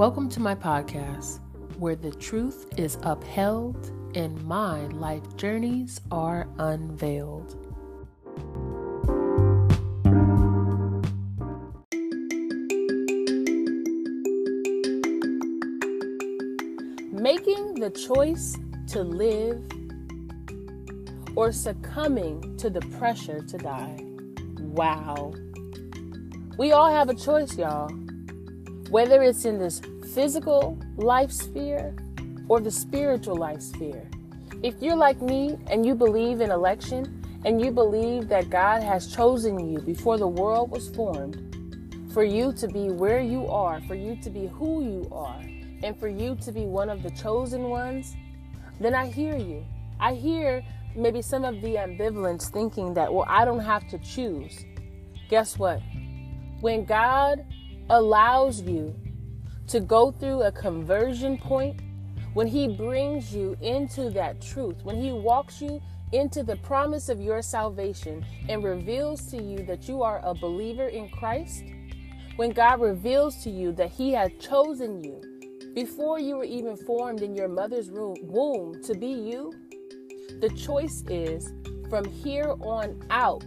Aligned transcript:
Welcome 0.00 0.30
to 0.30 0.40
my 0.40 0.54
podcast, 0.54 1.40
where 1.78 1.94
the 1.94 2.12
truth 2.12 2.64
is 2.78 2.96
upheld 3.02 3.92
and 4.14 4.42
my 4.44 4.86
life 4.86 5.36
journeys 5.36 6.00
are 6.10 6.48
unveiled. 6.56 7.54
Making 17.12 17.74
the 17.74 17.90
choice 17.90 18.56
to 18.92 19.02
live 19.02 19.62
or 21.36 21.52
succumbing 21.52 22.56
to 22.56 22.70
the 22.70 22.80
pressure 22.98 23.42
to 23.42 23.58
die. 23.58 24.02
Wow. 24.60 25.34
We 26.56 26.72
all 26.72 26.90
have 26.90 27.10
a 27.10 27.14
choice, 27.14 27.58
y'all. 27.58 27.99
Whether 28.90 29.22
it's 29.22 29.44
in 29.44 29.58
this 29.58 29.80
physical 30.14 30.78
life 30.96 31.30
sphere 31.30 31.94
or 32.48 32.60
the 32.60 32.70
spiritual 32.70 33.36
life 33.36 33.62
sphere. 33.62 34.10
If 34.62 34.82
you're 34.82 34.96
like 34.96 35.22
me 35.22 35.56
and 35.68 35.86
you 35.86 35.94
believe 35.94 36.40
in 36.40 36.50
election 36.50 37.40
and 37.44 37.60
you 37.64 37.70
believe 37.70 38.28
that 38.28 38.50
God 38.50 38.82
has 38.82 39.14
chosen 39.14 39.72
you 39.72 39.78
before 39.78 40.18
the 40.18 40.26
world 40.26 40.70
was 40.70 40.88
formed 40.94 41.50
for 42.12 42.24
you 42.24 42.52
to 42.54 42.66
be 42.66 42.90
where 42.90 43.20
you 43.20 43.46
are, 43.46 43.80
for 43.82 43.94
you 43.94 44.16
to 44.22 44.28
be 44.28 44.48
who 44.48 44.82
you 44.82 45.08
are, 45.12 45.40
and 45.84 45.98
for 45.98 46.08
you 46.08 46.34
to 46.42 46.50
be 46.50 46.66
one 46.66 46.90
of 46.90 47.02
the 47.04 47.10
chosen 47.10 47.62
ones, 47.70 48.16
then 48.80 48.94
I 48.94 49.06
hear 49.06 49.36
you. 49.36 49.64
I 50.00 50.14
hear 50.14 50.64
maybe 50.96 51.22
some 51.22 51.44
of 51.44 51.62
the 51.62 51.76
ambivalence 51.76 52.50
thinking 52.50 52.94
that, 52.94 53.12
well, 53.12 53.26
I 53.28 53.44
don't 53.44 53.60
have 53.60 53.86
to 53.88 53.98
choose. 53.98 54.64
Guess 55.28 55.58
what? 55.58 55.80
When 56.60 56.84
God 56.84 57.46
allows 57.90 58.62
you 58.62 58.94
to 59.66 59.80
go 59.80 60.10
through 60.10 60.42
a 60.42 60.52
conversion 60.52 61.36
point, 61.36 61.80
when 62.34 62.46
He 62.46 62.68
brings 62.68 63.34
you 63.34 63.56
into 63.60 64.10
that 64.10 64.40
truth, 64.40 64.76
when 64.84 64.96
He 64.96 65.12
walks 65.12 65.60
you 65.60 65.82
into 66.12 66.42
the 66.42 66.56
promise 66.56 67.08
of 67.08 67.20
your 67.20 67.42
salvation 67.42 68.24
and 68.48 68.64
reveals 68.64 69.26
to 69.26 69.40
you 69.40 69.64
that 69.66 69.86
you 69.88 70.02
are 70.02 70.20
a 70.24 70.34
believer 70.34 70.86
in 70.86 71.08
Christ, 71.10 71.64
when 72.36 72.50
God 72.50 72.80
reveals 72.80 73.42
to 73.44 73.50
you 73.50 73.72
that 73.72 73.90
He 73.90 74.12
has 74.12 74.30
chosen 74.40 75.04
you 75.04 75.20
before 75.74 76.18
you 76.18 76.36
were 76.36 76.44
even 76.44 76.76
formed 76.76 77.22
in 77.22 77.34
your 77.34 77.48
mother's 77.48 77.90
womb 77.90 78.82
to 78.82 78.94
be 78.94 79.08
you, 79.08 79.52
the 80.40 80.50
choice 80.50 81.04
is 81.08 81.52
from 81.88 82.04
here 82.04 82.54
on 82.60 83.00
out. 83.10 83.44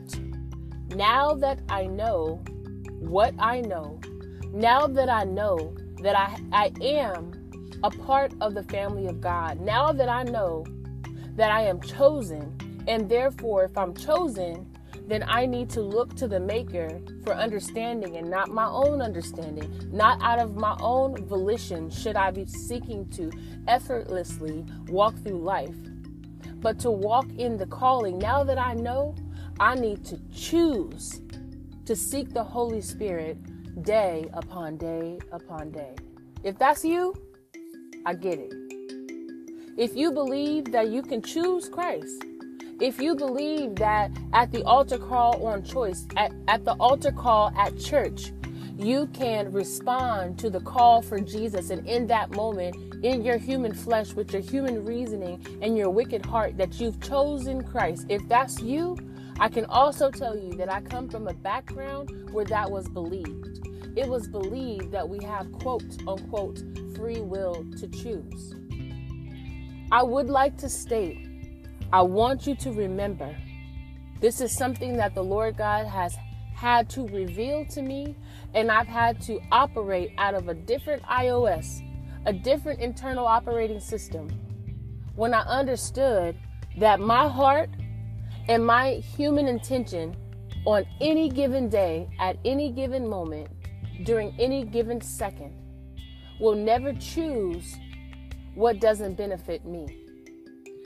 Now 0.95 1.33
that 1.35 1.59
I 1.69 1.85
know 1.85 2.43
what 2.99 3.33
I 3.39 3.61
know, 3.61 3.99
now 4.53 4.85
that 4.85 5.09
I 5.09 5.23
know 5.23 5.75
that 6.01 6.15
I, 6.15 6.37
I 6.51 6.71
am 6.81 7.79
a 7.83 7.89
part 7.89 8.33
of 8.39 8.53
the 8.53 8.63
family 8.63 9.07
of 9.07 9.19
God, 9.19 9.59
now 9.59 9.91
that 9.91 10.07
I 10.07 10.23
know 10.23 10.65
that 11.35 11.51
I 11.51 11.63
am 11.63 11.81
chosen, 11.81 12.55
and 12.87 13.09
therefore, 13.09 13.63
if 13.63 13.75
I'm 13.77 13.95
chosen, 13.95 14.69
then 15.07 15.23
I 15.27 15.45
need 15.45 15.69
to 15.71 15.81
look 15.81 16.15
to 16.17 16.27
the 16.27 16.39
Maker 16.39 17.01
for 17.23 17.33
understanding 17.33 18.17
and 18.17 18.29
not 18.29 18.49
my 18.49 18.67
own 18.67 19.01
understanding. 19.01 19.89
Not 19.91 20.21
out 20.21 20.39
of 20.39 20.55
my 20.55 20.77
own 20.79 21.25
volition 21.25 21.89
should 21.89 22.15
I 22.15 22.31
be 22.31 22.45
seeking 22.45 23.09
to 23.11 23.31
effortlessly 23.67 24.65
walk 24.87 25.15
through 25.23 25.39
life, 25.39 25.75
but 26.61 26.79
to 26.79 26.91
walk 26.91 27.25
in 27.37 27.57
the 27.57 27.65
calling. 27.65 28.19
Now 28.19 28.43
that 28.43 28.57
I 28.57 28.73
know, 28.73 29.15
I 29.59 29.75
need 29.75 30.05
to 30.05 30.19
choose 30.33 31.21
to 31.85 31.95
seek 31.95 32.33
the 32.33 32.43
Holy 32.43 32.81
Spirit 32.81 33.37
day 33.81 34.29
upon 34.33 34.77
day 34.77 35.19
upon 35.31 35.71
day. 35.71 35.95
If 36.43 36.57
that's 36.57 36.85
you, 36.85 37.15
I 38.05 38.13
get 38.13 38.39
it. 38.39 38.53
If 39.77 39.95
you 39.95 40.11
believe 40.11 40.71
that 40.71 40.89
you 40.89 41.01
can 41.01 41.21
choose 41.21 41.67
Christ, 41.67 42.23
if 42.79 42.99
you 42.99 43.15
believe 43.15 43.75
that 43.75 44.11
at 44.33 44.51
the 44.51 44.63
altar 44.63 44.97
call 44.97 45.45
on 45.45 45.63
choice, 45.63 46.05
at, 46.17 46.31
at 46.47 46.65
the 46.65 46.73
altar 46.73 47.11
call 47.11 47.51
at 47.57 47.79
church, 47.79 48.31
you 48.77 49.07
can 49.13 49.51
respond 49.51 50.37
to 50.39 50.49
the 50.49 50.59
call 50.59 51.01
for 51.01 51.19
Jesus, 51.19 51.69
and 51.69 51.87
in 51.87 52.07
that 52.07 52.31
moment, 52.31 52.75
in 53.03 53.23
your 53.23 53.37
human 53.37 53.73
flesh, 53.73 54.13
with 54.13 54.33
your 54.33 54.41
human 54.41 54.83
reasoning 54.83 55.45
and 55.61 55.77
your 55.77 55.89
wicked 55.89 56.25
heart, 56.25 56.57
that 56.57 56.79
you've 56.79 56.99
chosen 57.01 57.63
Christ. 57.63 58.05
If 58.09 58.27
that's 58.27 58.61
you, 58.61 58.97
I 59.39 59.49
can 59.49 59.65
also 59.65 60.11
tell 60.11 60.37
you 60.37 60.53
that 60.53 60.71
I 60.71 60.81
come 60.81 61.09
from 61.09 61.27
a 61.27 61.33
background 61.33 62.31
where 62.31 62.45
that 62.45 62.69
was 62.69 62.87
believed. 62.89 63.67
It 63.95 64.07
was 64.07 64.27
believed 64.27 64.91
that 64.91 65.07
we 65.07 65.23
have 65.25 65.51
quote 65.51 65.83
unquote 66.07 66.59
free 66.95 67.21
will 67.21 67.65
to 67.79 67.87
choose. 67.87 68.55
I 69.91 70.01
would 70.03 70.29
like 70.29 70.57
to 70.57 70.69
state 70.69 71.29
I 71.93 72.01
want 72.01 72.47
you 72.47 72.55
to 72.55 72.71
remember 72.71 73.35
this 74.19 74.41
is 74.41 74.51
something 74.51 74.97
that 74.97 75.13
the 75.13 75.23
Lord 75.23 75.57
God 75.57 75.85
has 75.85 76.17
had 76.55 76.89
to 76.89 77.07
reveal 77.09 77.65
to 77.67 77.83
me, 77.83 78.15
and 78.55 78.71
I've 78.71 78.87
had 78.87 79.21
to 79.23 79.39
operate 79.51 80.11
out 80.17 80.33
of 80.33 80.47
a 80.47 80.55
different 80.55 81.03
iOS, 81.03 81.81
a 82.25 82.33
different 82.33 82.79
internal 82.79 83.27
operating 83.27 83.79
system. 83.79 84.27
When 85.15 85.35
I 85.35 85.41
understood 85.41 86.35
that 86.79 86.99
my 86.99 87.27
heart 87.27 87.69
and 88.47 88.65
my 88.65 88.93
human 88.93 89.47
intention 89.47 90.15
on 90.65 90.85
any 90.99 91.29
given 91.29 91.69
day, 91.69 92.09
at 92.19 92.37
any 92.43 92.71
given 92.71 93.07
moment, 93.07 93.49
during 94.03 94.33
any 94.39 94.65
given 94.65 94.99
second, 95.01 95.53
will 96.39 96.55
never 96.55 96.93
choose 96.93 97.75
what 98.55 98.79
doesn't 98.79 99.15
benefit 99.15 99.65
me 99.65 100.03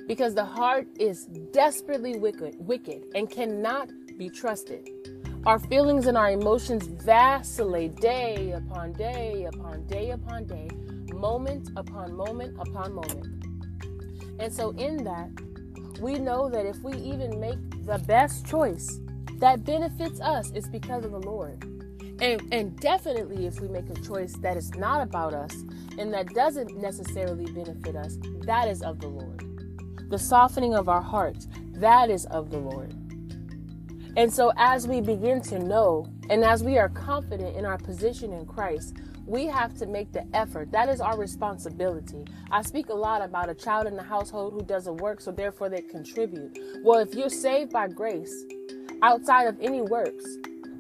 because 0.07 0.33
the 0.33 0.45
heart 0.45 0.87
is 0.99 1.25
desperately 1.51 2.17
wicked, 2.17 2.55
wicked 2.59 3.03
and 3.13 3.29
cannot 3.29 3.89
be 4.17 4.29
trusted. 4.29 4.89
Our 5.45 5.59
feelings 5.59 6.07
and 6.07 6.17
our 6.17 6.31
emotions 6.31 6.87
vacillate 6.87 7.95
day 7.97 8.51
upon 8.51 8.93
day 8.93 9.45
upon 9.45 9.85
day 9.87 10.11
upon 10.11 10.45
day, 10.45 10.69
moment 11.13 11.69
upon 11.75 12.15
moment 12.15 12.57
upon 12.59 12.93
moment. 12.93 13.45
And 14.39 14.53
so, 14.53 14.71
in 14.71 15.03
that, 15.03 15.29
we 15.99 16.15
know 16.15 16.49
that 16.49 16.65
if 16.65 16.77
we 16.81 16.93
even 16.93 17.39
make 17.39 17.85
the 17.85 17.97
best 18.07 18.45
choice 18.45 18.99
that 19.39 19.63
benefits 19.63 20.19
us, 20.21 20.51
it's 20.51 20.67
because 20.67 21.05
of 21.05 21.11
the 21.11 21.19
Lord. 21.19 21.63
And, 22.19 22.41
and 22.51 22.79
definitely, 22.79 23.45
if 23.45 23.59
we 23.59 23.67
make 23.67 23.89
a 23.89 24.01
choice 24.01 24.33
that 24.37 24.57
is 24.57 24.73
not 24.75 25.01
about 25.01 25.33
us 25.33 25.53
and 25.97 26.13
that 26.13 26.27
doesn't 26.33 26.75
necessarily 26.77 27.45
benefit 27.51 27.95
us, 27.95 28.17
that 28.45 28.67
is 28.67 28.81
of 28.81 28.99
the 28.99 29.07
Lord 29.07 29.47
the 30.09 30.17
softening 30.17 30.73
of 30.73 30.87
our 30.87 31.01
hearts, 31.01 31.47
that 31.73 32.09
is 32.09 32.25
of 32.27 32.49
the 32.49 32.57
Lord. 32.57 32.93
And 34.15 34.33
so, 34.33 34.51
as 34.57 34.87
we 34.87 35.01
begin 35.01 35.41
to 35.43 35.59
know 35.59 36.07
and 36.29 36.43
as 36.43 36.63
we 36.63 36.77
are 36.77 36.89
confident 36.89 37.55
in 37.55 37.65
our 37.65 37.77
position 37.77 38.33
in 38.33 38.45
Christ, 38.45 38.95
we 39.25 39.45
have 39.45 39.77
to 39.77 39.85
make 39.85 40.13
the 40.13 40.25
effort. 40.33 40.71
That 40.71 40.89
is 40.89 41.01
our 41.01 41.17
responsibility. 41.17 42.25
I 42.49 42.61
speak 42.61 42.89
a 42.89 42.93
lot 42.93 43.21
about 43.21 43.49
a 43.49 43.53
child 43.53 43.85
in 43.85 43.95
the 43.95 44.03
household 44.03 44.53
who 44.53 44.63
doesn't 44.63 44.97
work, 44.97 45.19
so 45.19 45.31
therefore 45.31 45.69
they 45.69 45.81
contribute. 45.81 46.57
Well, 46.83 46.99
if 46.99 47.13
you're 47.13 47.29
saved 47.29 47.71
by 47.71 47.89
grace 47.89 48.33
outside 49.01 49.47
of 49.47 49.57
any 49.61 49.81
works, 49.81 50.25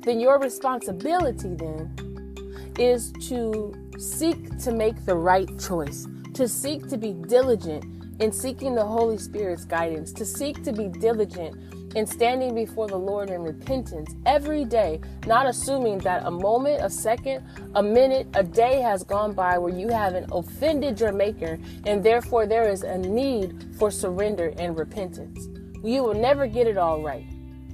then 0.01 0.19
your 0.19 0.39
responsibility 0.39 1.55
then 1.55 2.35
is 2.77 3.11
to 3.27 3.73
seek 3.97 4.57
to 4.59 4.71
make 4.71 5.05
the 5.05 5.15
right 5.15 5.49
choice, 5.59 6.07
to 6.33 6.47
seek 6.47 6.87
to 6.87 6.97
be 6.97 7.13
diligent 7.13 7.85
in 8.21 8.31
seeking 8.31 8.75
the 8.75 8.85
Holy 8.85 9.17
Spirit's 9.17 9.65
guidance, 9.65 10.11
to 10.13 10.25
seek 10.25 10.63
to 10.63 10.71
be 10.71 10.87
diligent 10.87 11.55
in 11.95 12.05
standing 12.05 12.53
before 12.53 12.87
the 12.87 12.97
Lord 12.97 13.29
in 13.29 13.41
repentance 13.41 14.13
every 14.25 14.65
day, 14.65 14.99
not 15.25 15.47
assuming 15.47 15.99
that 15.99 16.25
a 16.25 16.31
moment, 16.31 16.83
a 16.83 16.89
second, 16.89 17.43
a 17.75 17.81
minute, 17.81 18.27
a 18.33 18.43
day 18.43 18.81
has 18.81 19.03
gone 19.03 19.33
by 19.33 19.57
where 19.57 19.73
you 19.73 19.87
haven't 19.87 20.29
offended 20.31 20.99
your 20.99 21.11
Maker, 21.11 21.57
and 21.85 22.03
therefore 22.03 22.45
there 22.45 22.69
is 22.69 22.83
a 22.83 22.97
need 22.97 23.75
for 23.77 23.89
surrender 23.89 24.53
and 24.57 24.77
repentance. 24.77 25.47
You 25.83 26.03
will 26.03 26.13
never 26.13 26.47
get 26.47 26.67
it 26.67 26.77
all 26.77 27.01
right. 27.01 27.25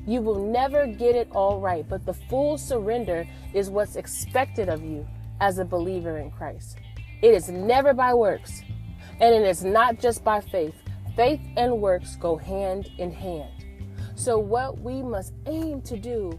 You 0.06 0.22
will 0.22 0.46
never 0.46 0.86
get 0.86 1.16
it 1.16 1.30
all 1.32 1.60
right, 1.60 1.88
but 1.88 2.06
the 2.06 2.14
full 2.14 2.58
surrender 2.58 3.26
is 3.54 3.70
what's 3.70 3.96
expected 3.96 4.68
of 4.68 4.84
you 4.84 5.08
as 5.40 5.60
a 5.60 5.66
believer 5.66 6.18
in 6.18 6.32
Christ. 6.32 6.78
It 7.22 7.34
is 7.34 7.50
never 7.50 7.94
by 7.94 8.14
works, 8.14 8.64
and 9.22 9.34
it 9.34 9.44
is 9.44 9.64
not 9.64 10.00
just 10.00 10.24
by 10.24 10.42
faith. 10.42 10.76
Faith 11.16 11.42
and 11.56 11.82
works 11.82 12.16
go 12.18 12.36
hand 12.36 12.90
in 12.98 13.12
hand. 13.12 13.66
So, 14.16 14.38
what 14.38 14.80
we 14.80 15.02
must 15.02 15.34
aim 15.46 15.82
to 15.84 15.98
do 15.98 16.38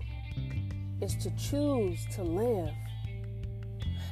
is 1.01 1.17
to 1.17 1.31
choose 1.37 2.05
to 2.15 2.23
live 2.23 2.71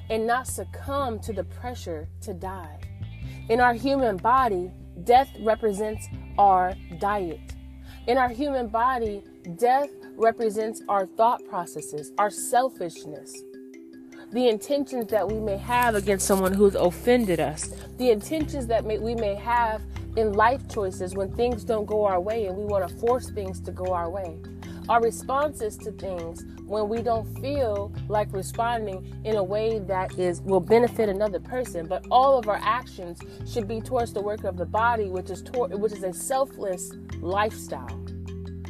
and 0.09 0.27
not 0.27 0.47
succumb 0.47 1.19
to 1.21 1.33
the 1.33 1.45
pressure 1.45 2.09
to 2.23 2.35
die. 2.35 2.79
In 3.49 3.61
our 3.61 3.75
human 3.75 4.17
body, 4.17 4.71
death 5.05 5.31
represents 5.41 6.09
our 6.39 6.75
diet. 6.99 7.55
In 8.07 8.19
our 8.19 8.29
human 8.29 8.69
body, 8.69 9.23
death 9.57 9.91
represents 10.17 10.83
our 10.89 11.07
thought 11.07 11.45
processes, 11.49 12.13
our 12.19 12.31
selfishness. 12.31 13.35
the 14.33 14.49
intentions 14.49 15.07
that 15.09 15.27
we 15.29 15.41
may 15.41 15.57
have 15.57 15.95
against 15.95 16.27
someone 16.27 16.53
who's 16.55 16.75
offended 16.75 17.41
us, 17.41 17.71
the 17.99 18.11
intentions 18.11 18.67
that 18.67 18.85
may, 18.85 18.99
we 18.99 19.15
may 19.15 19.35
have 19.35 19.83
in 20.17 20.33
life 20.35 20.69
choices 20.69 21.15
when 21.15 21.31
things 21.37 21.65
don't 21.65 21.87
go 21.87 22.05
our 22.05 22.21
way 22.21 22.47
and 22.47 22.57
we 22.57 22.65
want 22.65 22.89
to 22.89 22.97
force 22.97 23.31
things 23.31 23.61
to 23.61 23.73
go 23.73 23.93
our 23.93 24.11
way. 24.11 24.39
Our 24.89 25.03
responses 25.03 25.77
to 25.79 25.93
things 25.93 26.45
when 26.67 26.89
we 26.89 27.03
don't 27.03 27.27
feel 27.41 27.93
like 28.09 28.33
responding 28.33 29.15
in 29.25 29.37
a 29.37 29.45
way 29.45 29.79
that 29.81 30.19
is 30.19 30.41
will 30.43 30.61
benefit 30.61 31.09
another 31.09 31.41
person, 31.41 31.87
but 31.87 32.07
all 32.11 32.39
of 32.39 32.49
our 32.49 32.61
actions 32.63 33.21
should 33.47 33.69
be 33.69 33.81
towards 33.81 34.13
the 34.13 34.23
work 34.23 34.45
of 34.45 34.57
the 34.57 34.67
body, 34.67 35.09
which 35.09 35.31
is 35.31 35.43
toward, 35.43 35.75
which 35.75 35.93
is 35.93 36.03
a 36.05 36.13
selfless 36.13 36.93
lifestyle. 37.21 38.02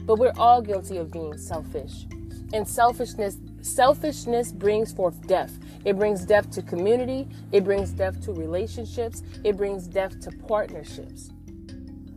But 0.05 0.19
we're 0.19 0.35
all 0.37 0.61
guilty 0.63 0.97
of 0.97 1.11
being 1.11 1.37
selfish. 1.39 2.07
And 2.53 2.67
selfishness 2.67 3.39
selfishness 3.63 4.53
brings 4.53 4.93
forth 4.93 5.27
death. 5.27 5.59
It 5.85 5.97
brings 5.97 6.25
death 6.25 6.51
to 6.51 6.63
community, 6.63 7.29
it 7.53 7.65
brings 7.65 7.91
death 7.91 8.21
to 8.25 8.33
relationships, 8.33 9.23
it 9.45 9.57
brings 9.57 9.87
death 9.87 10.21
to 10.21 10.33
partnerships. 10.49 11.31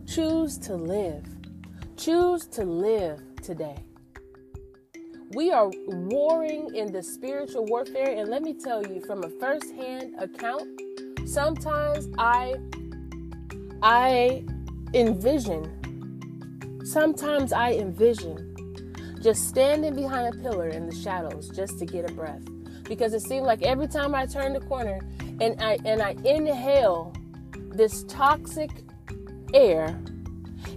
Choose 0.08 0.58
to 0.60 0.76
live. 0.76 1.24
Choose 1.98 2.46
to 2.48 2.64
live 2.64 3.22
today. 3.42 3.78
We 5.32 5.52
are 5.52 5.72
warring 5.88 6.76
in 6.76 6.92
the 6.92 7.02
spiritual 7.02 7.66
warfare, 7.66 8.16
and 8.18 8.30
let 8.30 8.42
me 8.42 8.54
tell 8.54 8.86
you 8.86 9.02
from 9.06 9.24
a 9.24 9.30
first-hand 9.40 10.16
account, 10.20 10.82
sometimes 11.26 12.08
I 12.18 12.56
I 13.82 14.46
envision 14.94 15.85
sometimes 16.86 17.52
I 17.52 17.74
envision 17.74 18.56
just 19.22 19.50
standing 19.50 19.96
behind 19.96 20.36
a 20.36 20.38
pillar 20.38 20.70
in 20.70 20.88
the 20.88 20.96
shadows 20.96 21.50
just 21.50 21.80
to 21.80 21.86
get 21.86 22.10
a 22.10 22.14
breath 22.14 22.42
because 22.84 23.14
it 23.14 23.22
seemed 23.22 23.46
like 23.46 23.64
every 23.64 23.88
time 23.88 24.14
I 24.14 24.26
turned 24.28 24.56
the 24.56 24.60
corner 24.62 25.00
and 25.42 25.62
I 25.62 25.80
and 25.84 26.02
I 26.02 26.12
inhale 26.24 27.14
this 27.72 28.04
toxic 28.04 28.70
air 29.54 30.00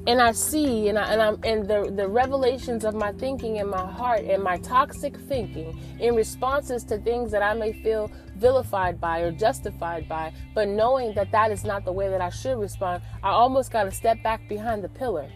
and 0.07 0.21
I 0.21 0.33
see 0.33 0.89
and 0.89 0.99
I 0.99 1.13
and 1.13 1.21
I'm 1.21 1.39
and 1.45 1.69
the 1.69 1.93
the 1.95 2.09
revelations 2.09 2.85
of 2.85 2.95
my 2.95 3.13
thinking 3.13 3.57
in 3.57 3.69
my 3.69 3.87
heart 3.87 4.25
and 4.25 4.43
my 4.43 4.57
toxic 4.59 5.17
thinking 5.17 5.79
in 6.01 6.15
responses 6.15 6.85
to 6.85 6.99
things 6.99 7.31
that 7.33 7.43
I 7.43 7.53
may 7.53 7.73
feel 7.73 8.11
vilified 8.37 9.01
by 9.01 9.21
or 9.21 9.33
justified 9.33 10.09
by, 10.09 10.33
but 10.55 10.69
knowing 10.69 11.13
that 11.15 11.31
that 11.33 11.51
is 11.51 11.65
not 11.65 11.85
the 11.85 11.93
way 11.93 12.09
that 12.09 12.21
I 12.21 12.31
should 12.31 12.59
respond, 12.59 13.03
I 13.23 13.31
almost 13.31 13.71
got 13.71 13.85
to 13.85 13.91
step 13.91 14.23
back 14.23 14.49
behind 14.49 14.83
the 14.83 14.89
pillar. 14.89 15.29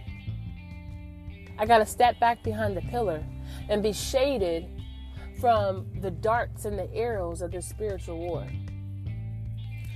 I 1.62 1.64
got 1.64 1.78
to 1.78 1.86
step 1.86 2.18
back 2.18 2.42
behind 2.42 2.76
the 2.76 2.80
pillar 2.80 3.24
and 3.68 3.84
be 3.84 3.92
shaded 3.92 4.66
from 5.40 5.86
the 6.00 6.10
darts 6.10 6.64
and 6.64 6.76
the 6.76 6.92
arrows 6.92 7.40
of 7.40 7.52
the 7.52 7.62
spiritual 7.62 8.18
war. 8.18 8.44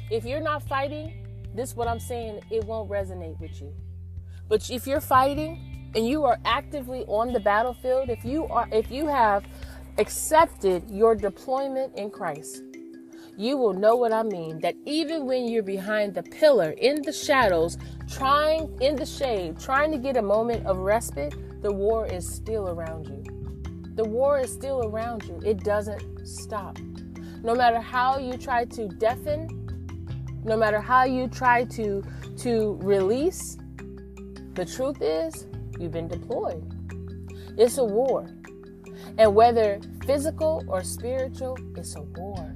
If 0.08 0.24
you're 0.24 0.40
not 0.40 0.62
fighting, 0.62 1.26
this 1.56 1.74
what 1.74 1.88
I'm 1.88 1.98
saying, 1.98 2.38
it 2.52 2.62
won't 2.62 2.88
resonate 2.88 3.40
with 3.40 3.60
you. 3.60 3.74
But 4.48 4.70
if 4.70 4.86
you're 4.86 5.00
fighting 5.00 5.90
and 5.96 6.06
you 6.06 6.24
are 6.24 6.38
actively 6.44 7.04
on 7.06 7.32
the 7.32 7.40
battlefield, 7.40 8.10
if 8.10 8.24
you 8.24 8.46
are 8.46 8.68
if 8.70 8.88
you 8.92 9.08
have 9.08 9.44
accepted 9.98 10.88
your 10.88 11.16
deployment 11.16 11.96
in 11.96 12.12
Christ, 12.12 12.62
you 13.36 13.56
will 13.56 13.72
know 13.72 13.96
what 13.96 14.12
I 14.12 14.22
mean. 14.22 14.60
That 14.60 14.76
even 14.84 15.26
when 15.26 15.48
you're 15.48 15.64
behind 15.64 16.14
the 16.14 16.22
pillar 16.22 16.70
in 16.78 17.02
the 17.02 17.12
shadows, 17.12 17.76
trying 18.08 18.80
in 18.80 18.94
the 18.94 19.04
shade, 19.04 19.58
trying 19.58 19.90
to 19.90 19.98
get 19.98 20.16
a 20.16 20.22
moment 20.22 20.64
of 20.64 20.76
respite, 20.76 21.34
the 21.62 21.72
war 21.72 22.06
is 22.06 22.28
still 22.28 22.68
around 22.68 23.06
you. 23.06 23.24
The 23.94 24.04
war 24.04 24.38
is 24.40 24.52
still 24.52 24.86
around 24.86 25.24
you. 25.24 25.40
It 25.44 25.64
doesn't 25.64 26.26
stop. 26.26 26.78
No 27.42 27.54
matter 27.54 27.80
how 27.80 28.18
you 28.18 28.36
try 28.36 28.64
to 28.66 28.88
deafen, 28.88 29.48
no 30.44 30.56
matter 30.56 30.80
how 30.80 31.04
you 31.04 31.28
try 31.28 31.64
to 31.64 32.02
to 32.38 32.78
release, 32.82 33.56
the 34.54 34.64
truth 34.64 34.98
is 35.00 35.46
you've 35.78 35.92
been 35.92 36.08
deployed. 36.08 36.62
It's 37.58 37.78
a 37.78 37.84
war. 37.84 38.28
And 39.18 39.34
whether 39.34 39.80
physical 40.04 40.62
or 40.68 40.82
spiritual, 40.82 41.56
it's 41.76 41.96
a 41.96 42.02
war. 42.02 42.54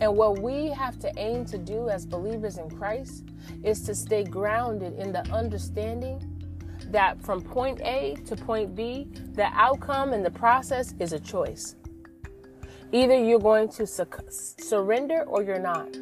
And 0.00 0.16
what 0.16 0.40
we 0.40 0.68
have 0.68 0.98
to 1.00 1.12
aim 1.18 1.44
to 1.46 1.58
do 1.58 1.88
as 1.88 2.06
believers 2.06 2.58
in 2.58 2.70
Christ 2.70 3.24
is 3.62 3.82
to 3.82 3.94
stay 3.94 4.24
grounded 4.24 4.94
in 4.98 5.12
the 5.12 5.26
understanding 5.30 6.39
that 6.92 7.22
from 7.22 7.42
point 7.42 7.80
A 7.82 8.16
to 8.26 8.36
point 8.36 8.74
B, 8.74 9.08
the 9.34 9.46
outcome 9.52 10.12
and 10.12 10.24
the 10.24 10.30
process 10.30 10.94
is 10.98 11.12
a 11.12 11.20
choice. 11.20 11.76
Either 12.92 13.16
you're 13.16 13.38
going 13.38 13.68
to 13.68 13.86
su- 13.86 14.06
surrender 14.28 15.22
or 15.22 15.42
you're 15.42 15.60
not. 15.60 15.96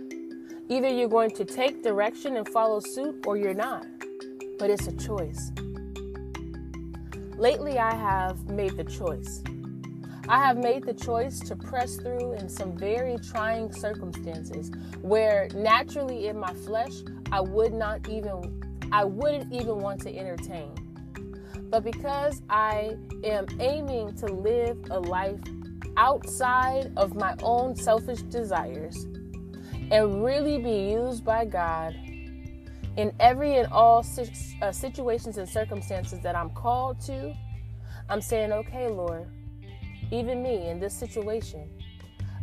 Either 0.69 0.89
you're 0.89 1.09
going 1.09 1.31
to 1.31 1.45
take 1.45 1.83
direction 1.83 2.37
and 2.37 2.49
follow 2.49 2.81
suit 2.81 3.27
or 3.27 3.37
you're 3.37 3.55
not. 3.55 3.87
But 4.59 4.71
it's 4.71 4.87
a 4.87 4.97
choice. 4.97 5.53
Lately, 7.37 7.79
I 7.79 7.95
have 7.95 8.49
made 8.49 8.77
the 8.77 8.85
choice. 8.85 9.43
I 10.29 10.45
have 10.45 10.59
made 10.59 10.85
the 10.85 10.93
choice 10.93 11.41
to 11.41 11.57
press 11.57 11.97
through 11.97 12.33
in 12.33 12.49
some 12.49 12.77
very 12.77 13.17
trying 13.19 13.73
circumstances 13.73 14.71
where 15.01 15.49
naturally 15.55 16.27
in 16.27 16.39
my 16.39 16.53
flesh, 16.53 16.93
I 17.33 17.41
would 17.41 17.73
not 17.73 18.09
even 18.09 18.58
I 18.93 19.05
wouldn't 19.05 19.53
even 19.53 19.79
want 19.79 20.01
to 20.03 20.17
entertain. 20.17 20.73
But 21.71 21.85
because 21.85 22.43
I 22.49 22.97
am 23.25 23.47
aiming 23.61 24.17
to 24.17 24.27
live 24.27 24.79
a 24.91 24.99
life 24.99 25.41
outside 25.97 26.93
of 26.97 27.15
my 27.15 27.35
own 27.43 27.77
selfish 27.77 28.23
desires 28.23 29.07
and 29.91 30.25
really 30.25 30.59
be 30.59 30.93
used 30.93 31.25
by 31.25 31.45
God 31.45 31.95
in 32.97 33.13
every 33.21 33.57
and 33.57 33.71
all 33.73 34.05
uh, 34.63 34.73
situations 34.73 35.39
and 35.39 35.49
circumstances 35.49 36.21
that 36.23 36.35
I'm 36.35 36.51
called 36.51 37.01
to, 37.03 37.35
I'm 38.09 38.21
saying, 38.21 38.53
okay, 38.53 38.89
Lord, 38.89 39.29
even 40.11 40.43
me 40.43 40.69
in 40.69 40.81
this 40.81 40.95
situation, 40.95 41.69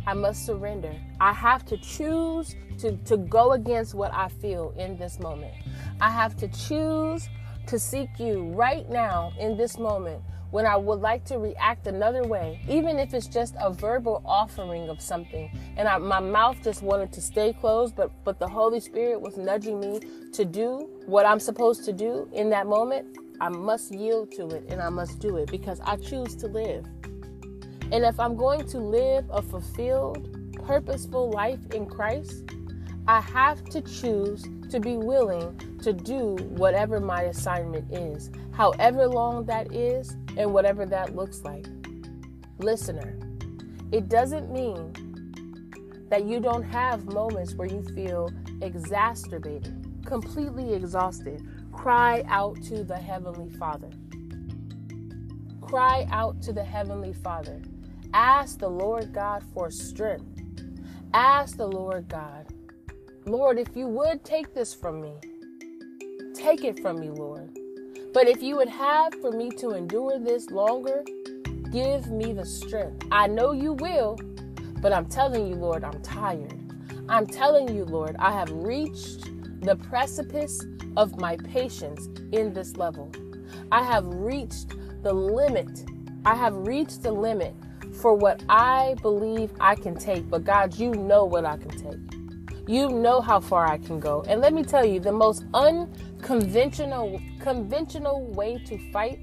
I 0.08 0.14
must 0.14 0.46
surrender. 0.46 0.94
I 1.20 1.34
have 1.34 1.66
to 1.66 1.78
choose 1.78 2.56
to, 2.80 2.96
to 2.98 3.18
go 3.18 3.54
against 3.54 3.94
what 3.96 4.14
I 4.14 4.28
feel 4.28 4.74
in 4.78 4.98
this 4.98 5.20
moment. 5.20 5.54
I 6.00 6.10
have 6.10 6.36
to 6.38 6.48
choose 6.48 7.28
to 7.68 7.80
seek 7.80 8.10
you 8.20 8.44
right 8.52 8.88
now 8.90 9.34
in 9.40 9.58
this 9.58 9.78
moment 9.78 10.22
when 10.52 10.66
I 10.66 10.78
would 10.78 11.02
like 11.02 11.26
to 11.26 11.38
react 11.38 11.88
another 11.88 12.24
way, 12.24 12.62
even 12.70 12.98
if 12.98 13.14
it's 13.14 13.28
just 13.28 13.56
a 13.60 13.74
verbal 13.74 14.22
offering 14.26 14.88
of 14.88 15.02
something, 15.02 15.52
and 15.76 15.88
I, 15.88 15.98
my 15.98 16.22
mouth 16.22 16.58
just 16.64 16.82
wanted 16.82 17.12
to 17.12 17.22
stay 17.22 17.52
closed, 17.52 17.96
but 17.96 18.10
but 18.24 18.40
the 18.40 18.48
Holy 18.48 18.80
Spirit 18.80 19.20
was 19.20 19.38
nudging 19.38 19.82
me 19.82 20.00
to 20.32 20.46
do 20.46 20.90
what 21.08 21.26
I'm 21.26 21.42
supposed 21.42 21.84
to 21.86 21.94
do 21.94 22.30
in 22.32 22.50
that 22.52 22.68
moment. 22.68 23.18
I 23.42 23.50
must 23.50 23.92
yield 23.92 24.32
to 24.34 24.48
it 24.48 24.64
and 24.70 24.82
I 24.82 24.88
must 24.88 25.20
do 25.20 25.36
it 25.36 25.52
because 25.52 25.82
I 25.82 25.98
choose 25.98 26.36
to 26.38 26.48
live. 26.48 26.86
And 27.92 28.04
if 28.04 28.20
I'm 28.20 28.36
going 28.36 28.68
to 28.68 28.80
live 28.80 29.26
a 29.30 29.42
fulfilled, 29.42 30.54
purposeful 30.66 31.30
life 31.32 31.60
in 31.74 31.86
Christ, 31.86 32.44
I 33.08 33.22
have 33.22 33.64
to 33.66 33.82
choose 33.82 34.44
to 34.72 34.80
be 34.80 34.98
willing 34.98 35.58
to 35.84 35.94
do 35.94 36.36
whatever 36.50 37.00
my 37.00 37.24
assignment 37.24 37.94
is, 37.94 38.32
however 38.52 39.08
long 39.08 39.46
that 39.46 39.72
is, 39.72 40.16
and 40.38 40.52
whatever 40.52 40.86
that 40.88 41.16
looks 41.16 41.44
like. 41.44 41.68
Listener, 42.58 43.16
it 43.92 44.10
doesn't 44.10 44.52
mean 44.52 44.92
that 46.10 46.26
you 46.26 46.40
don't 46.40 46.64
have 46.64 47.06
moments 47.06 47.54
where 47.54 47.68
you 47.68 47.84
feel 47.94 48.32
exacerbated, 48.62 49.86
completely 50.06 50.74
exhausted. 50.74 51.48
Cry 51.72 52.24
out 52.28 52.60
to 52.64 52.84
the 52.84 52.98
Heavenly 52.98 53.50
Father. 53.52 53.90
Cry 55.62 56.08
out 56.10 56.42
to 56.42 56.54
the 56.54 56.64
Heavenly 56.64 57.14
Father. 57.14 57.62
Ask 58.14 58.60
the 58.60 58.70
Lord 58.70 59.14
God 59.14 59.44
for 59.54 59.70
strength. 59.72 60.42
Ask 61.14 61.58
the 61.58 61.68
Lord 61.68 62.08
God, 62.10 62.48
Lord, 63.26 63.58
if 63.58 63.76
you 63.76 63.88
would 63.88 64.24
take 64.24 64.54
this 64.54 64.74
from 64.74 65.02
me, 65.02 65.14
take 66.34 66.64
it 66.64 66.80
from 66.82 67.00
me, 67.00 67.10
Lord. 67.10 67.58
But 68.14 68.28
if 68.28 68.44
you 68.44 68.56
would 68.58 68.70
have 68.70 69.14
for 69.16 69.32
me 69.32 69.50
to 69.52 69.72
endure 69.72 70.20
this 70.20 70.50
longer, 70.50 71.04
give 71.72 72.12
me 72.12 72.34
the 72.34 72.46
strength. 72.46 73.08
I 73.12 73.28
know 73.28 73.52
you 73.52 73.74
will, 73.74 74.20
but 74.82 74.94
I'm 74.94 75.08
telling 75.08 75.48
you, 75.48 75.56
Lord, 75.56 75.84
I'm 75.84 76.02
tired. 76.02 76.54
I'm 77.10 77.26
telling 77.26 77.76
you, 77.76 77.86
Lord, 77.86 78.16
I 78.20 78.32
have 78.32 78.52
reached 78.52 79.30
the 79.62 79.76
precipice 79.76 80.64
of 80.98 81.18
my 81.18 81.38
patience 81.38 82.08
in 82.32 82.54
this 82.54 82.78
level. 82.78 83.12
I 83.72 83.84
have 83.84 84.06
reached 84.06 84.74
the 85.02 85.14
limit. 85.14 85.86
I 86.26 86.36
have 86.36 86.56
reached 86.56 87.04
the 87.04 87.12
limit 87.12 87.56
for 88.02 88.14
what 88.14 88.44
I 88.50 88.96
believe 89.02 89.52
I 89.60 89.76
can 89.76 89.96
take. 89.96 90.30
But 90.30 90.44
God, 90.44 90.78
you 90.78 90.92
know 90.92 91.26
what 91.26 91.46
I 91.46 91.58
can 91.58 91.70
take. 91.70 92.68
You 92.68 92.90
know 92.90 93.22
how 93.22 93.40
far 93.40 93.68
I 93.68 93.78
can 93.78 94.00
go. 94.00 94.24
And 94.28 94.42
let 94.42 94.54
me 94.54 94.64
tell 94.64 94.86
you, 94.86 95.00
the 95.00 95.12
most 95.12 95.46
unconventional 95.54 97.22
conventional 97.40 98.26
way 98.32 98.58
to 98.66 98.92
fight 98.92 99.20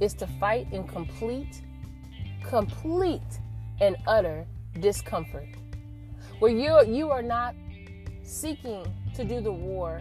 is 0.00 0.14
to 0.14 0.26
fight 0.26 0.66
in 0.72 0.84
complete, 0.84 1.60
complete 2.42 3.20
and 3.80 3.96
utter 4.06 4.46
discomfort. 4.80 5.48
Where 6.38 6.50
you 6.50 6.84
you 6.86 7.10
are 7.10 7.22
not 7.22 7.54
seeking 8.22 8.86
to 9.14 9.24
do 9.24 9.40
the 9.40 9.52
war 9.52 10.00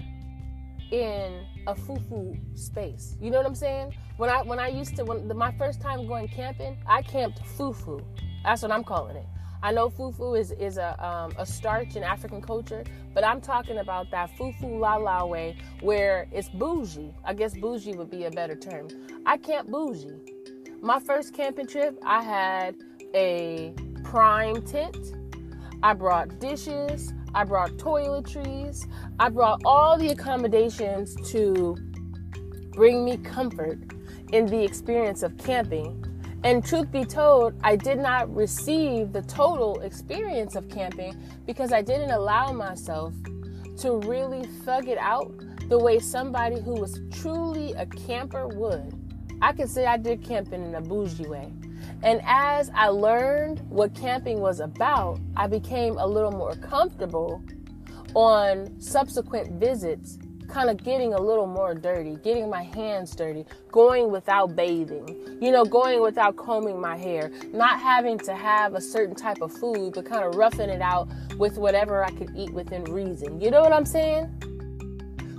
in 0.91 1.45
a 1.67 1.75
foo-foo 1.75 2.37
space. 2.55 3.15
You 3.19 3.31
know 3.31 3.37
what 3.37 3.45
I'm 3.45 3.55
saying? 3.55 3.93
When 4.17 4.29
I 4.29 4.43
when 4.43 4.59
I 4.59 4.67
used 4.67 4.95
to 4.97 5.05
when 5.05 5.27
the, 5.27 5.33
my 5.33 5.51
first 5.53 5.81
time 5.81 6.07
going 6.07 6.27
camping, 6.27 6.77
I 6.85 7.01
camped 7.01 7.45
foo-foo. 7.45 7.99
That's 8.43 8.61
what 8.61 8.71
I'm 8.71 8.83
calling 8.83 9.15
it. 9.15 9.25
I 9.63 9.71
know 9.71 9.89
fufu 9.89 10.37
is 10.37 10.51
is 10.51 10.77
a 10.77 11.03
um, 11.03 11.33
a 11.37 11.45
starch 11.45 11.95
in 11.95 12.03
African 12.03 12.41
culture, 12.41 12.83
but 13.13 13.23
I'm 13.23 13.41
talking 13.41 13.77
about 13.77 14.11
that 14.11 14.29
fufu 14.37 14.79
la 14.79 14.97
la 14.97 15.25
way 15.25 15.55
where 15.81 16.27
it's 16.31 16.49
bougie. 16.49 17.13
I 17.23 17.33
guess 17.33 17.57
bougie 17.57 17.95
would 17.95 18.11
be 18.11 18.25
a 18.25 18.31
better 18.31 18.55
term. 18.55 18.89
I 19.25 19.37
camp 19.37 19.69
bougie. 19.69 20.19
My 20.81 20.99
first 20.99 21.33
camping 21.33 21.65
trip, 21.65 21.97
I 22.05 22.21
had 22.21 22.75
a 23.15 23.73
prime 24.03 24.61
tent. 24.63 24.97
I 25.81 25.93
brought 25.93 26.39
dishes. 26.39 27.13
I 27.33 27.45
brought 27.45 27.71
toiletries. 27.77 28.85
I 29.17 29.29
brought 29.29 29.61
all 29.65 29.97
the 29.97 30.09
accommodations 30.09 31.15
to 31.31 31.77
bring 32.73 33.05
me 33.05 33.17
comfort 33.17 33.79
in 34.33 34.47
the 34.47 34.63
experience 34.63 35.21
of 35.21 35.37
camping 35.37 36.03
and 36.43 36.65
truth 36.65 36.91
be 36.91 37.05
told, 37.05 37.53
I 37.63 37.77
did 37.77 37.99
not 37.99 38.33
receive 38.35 39.13
the 39.13 39.21
total 39.21 39.79
experience 39.81 40.55
of 40.55 40.67
camping 40.69 41.15
because 41.45 41.71
I 41.71 41.81
didn't 41.81 42.11
allow 42.11 42.51
myself 42.51 43.13
to 43.77 43.97
really 43.99 44.45
thug 44.65 44.89
it 44.89 44.97
out 44.97 45.31
the 45.69 45.77
way 45.77 45.99
somebody 45.99 46.59
who 46.59 46.73
was 46.73 46.99
truly 47.11 47.73
a 47.73 47.85
camper 47.85 48.47
would. 48.47 48.93
I 49.41 49.53
could 49.53 49.69
say 49.69 49.85
I 49.85 49.97
did 49.97 50.23
camping 50.23 50.65
in 50.65 50.75
a 50.75 50.81
bougie 50.81 51.27
way. 51.27 51.53
And 52.01 52.19
as 52.25 52.71
I 52.73 52.87
learned 52.87 53.61
what 53.69 53.93
camping 53.93 54.41
was 54.41 54.59
about, 54.59 55.19
I 55.37 55.47
became 55.47 55.97
a 55.97 56.05
little 56.05 56.31
more 56.31 56.55
comfortable 56.55 57.41
on 58.15 58.79
subsequent 58.81 59.59
visits 59.59 60.17
kind 60.53 60.69
of 60.69 60.83
getting 60.83 61.15
a 61.15 61.19
little 61.19 61.47
more 61.47 61.73
dirty, 61.73 62.15
getting 62.23 62.47
my 62.47 62.61
hands 62.61 63.15
dirty, 63.15 63.43
going 63.71 64.11
without 64.11 64.55
bathing, 64.55 65.39
you 65.41 65.51
know, 65.51 65.65
going 65.65 65.99
without 65.99 66.35
combing 66.35 66.79
my 66.79 66.95
hair, 66.95 67.31
not 67.51 67.79
having 67.79 68.19
to 68.19 68.35
have 68.35 68.75
a 68.75 68.81
certain 68.81 69.15
type 69.15 69.41
of 69.41 69.51
food, 69.51 69.93
but 69.95 70.05
kind 70.05 70.23
of 70.23 70.35
roughing 70.35 70.69
it 70.69 70.81
out 70.81 71.07
with 71.39 71.57
whatever 71.57 72.03
I 72.03 72.11
could 72.11 72.29
eat 72.35 72.53
within 72.53 72.83
reason. 72.83 73.41
You 73.41 73.49
know 73.49 73.61
what 73.61 73.73
I'm 73.73 73.85
saying? 73.85 74.29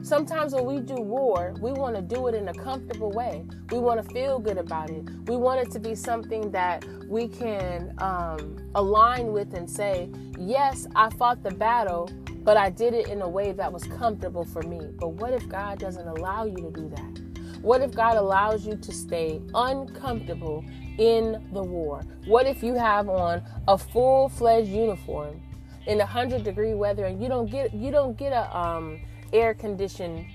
Sometimes 0.03 0.53
when 0.53 0.67
we 0.67 0.81
do 0.81 0.97
war, 0.97 1.55
we 1.63 1.73
want 1.73 1.95
to 1.95 2.03
do 2.03 2.27
it 2.27 2.35
in 2.35 2.49
a 2.49 2.53
comfortable 2.53 3.11
way. 3.13 3.47
We 3.71 3.79
want 3.79 4.05
to 4.05 4.13
feel 4.13 4.39
good 4.41 4.59
about 4.59 4.91
it. 4.91 5.09
We 5.27 5.37
want 5.37 5.67
it 5.67 5.71
to 5.71 5.79
be 5.79 5.95
something 5.95 6.51
that 6.51 6.85
we 7.09 7.29
can 7.29 7.95
um, 7.99 8.59
align 8.75 9.33
with 9.33 9.55
and 9.55 9.71
say, 9.71 10.11
yes, 10.39 10.87
I 10.95 11.09
fought 11.11 11.43
the 11.43 11.53
battle, 11.53 12.11
but 12.45 12.59
I 12.59 12.69
did 12.69 12.93
it 12.93 13.09
in 13.09 13.23
a 13.23 13.29
way 13.29 13.53
that 13.53 13.73
was 13.73 13.85
comfortable 13.85 14.45
for 14.45 14.63
me. 14.63 14.81
But 15.01 15.15
what 15.15 15.33
if 15.33 15.49
God 15.49 15.79
doesn't 15.79 16.07
allow 16.07 16.45
you 16.45 16.57
to 16.57 16.71
do 16.71 16.89
that? 16.91 17.63
What 17.63 17.81
if 17.81 17.93
God 17.93 18.19
allows 18.19 18.67
you 18.67 18.77
to 18.77 18.93
stay 18.93 19.41
uncomfortable 19.55 20.63
in 20.99 21.49
the 21.55 21.63
war? 21.63 22.03
What 22.27 22.47
if 22.47 22.63
you 22.63 22.75
have 22.75 23.09
on 23.09 23.43
a 23.67 23.79
full-fledged 23.79 24.69
uniform 24.69 25.41
in 25.87 25.99
100 25.99 26.45
degree 26.45 26.75
weather 26.75 27.07
and 27.07 27.23
you 27.23 27.29
don't 27.29 27.51
get 27.51 27.73
you 27.73 27.91
don't 27.91 28.17
get 28.19 28.33
a 28.33 28.57
um, 28.57 29.01
air 29.33 29.55
conditioned 29.55 30.27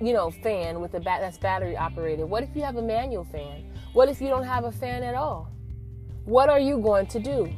you 0.00 0.12
know 0.12 0.30
fan 0.30 0.80
with 0.80 0.94
a 0.94 1.00
bat 1.00 1.22
that's 1.22 1.38
battery 1.38 1.74
operated? 1.74 2.28
What 2.28 2.42
if 2.42 2.54
you 2.54 2.62
have 2.62 2.76
a 2.76 2.82
manual 2.82 3.24
fan? 3.24 3.72
What 3.94 4.10
if 4.10 4.20
you 4.20 4.28
don't 4.28 4.44
have 4.44 4.64
a 4.64 4.72
fan 4.72 5.02
at 5.02 5.14
all? 5.14 5.50
What 6.26 6.50
are 6.50 6.60
you 6.60 6.78
going 6.78 7.06
to 7.06 7.18
do? 7.18 7.50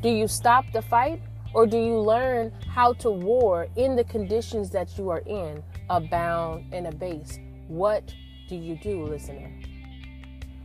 Do 0.00 0.08
you 0.08 0.28
stop 0.28 0.64
the 0.72 0.80
fight 0.82 1.20
or 1.54 1.66
do 1.66 1.78
you 1.78 1.98
learn 1.98 2.52
how 2.72 2.92
to 2.94 3.10
war 3.10 3.66
in 3.76 3.96
the 3.96 4.04
conditions 4.04 4.70
that 4.70 4.96
you 4.98 5.10
are 5.10 5.20
in, 5.20 5.62
abound 5.90 6.72
and 6.72 6.86
abase? 6.86 7.38
What 7.68 8.14
do 8.48 8.56
you 8.56 8.76
do, 8.76 9.04
listener? 9.04 9.50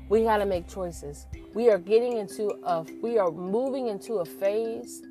We 0.10 0.24
got 0.24 0.38
to 0.38 0.46
make 0.46 0.68
choices. 0.68 1.26
We 1.54 1.70
are 1.70 1.78
getting 1.78 2.18
into 2.18 2.52
a, 2.64 2.86
we 3.02 3.18
are 3.18 3.32
moving 3.32 3.88
into 3.88 4.16
a 4.16 4.26
phase 4.26 5.02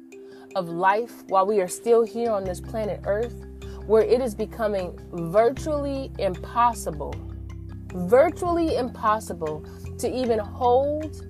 of 0.54 0.68
life 0.68 1.24
while 1.28 1.46
we 1.46 1.60
are 1.60 1.68
still 1.68 2.02
here 2.02 2.30
on 2.30 2.44
this 2.44 2.60
planet 2.60 3.00
Earth 3.04 3.46
where 3.86 4.02
it 4.02 4.20
is 4.20 4.34
becoming 4.34 4.98
virtually 5.12 6.12
impossible, 6.18 7.14
virtually 7.94 8.76
impossible 8.76 9.64
to 9.98 10.08
even 10.08 10.38
hold 10.38 11.26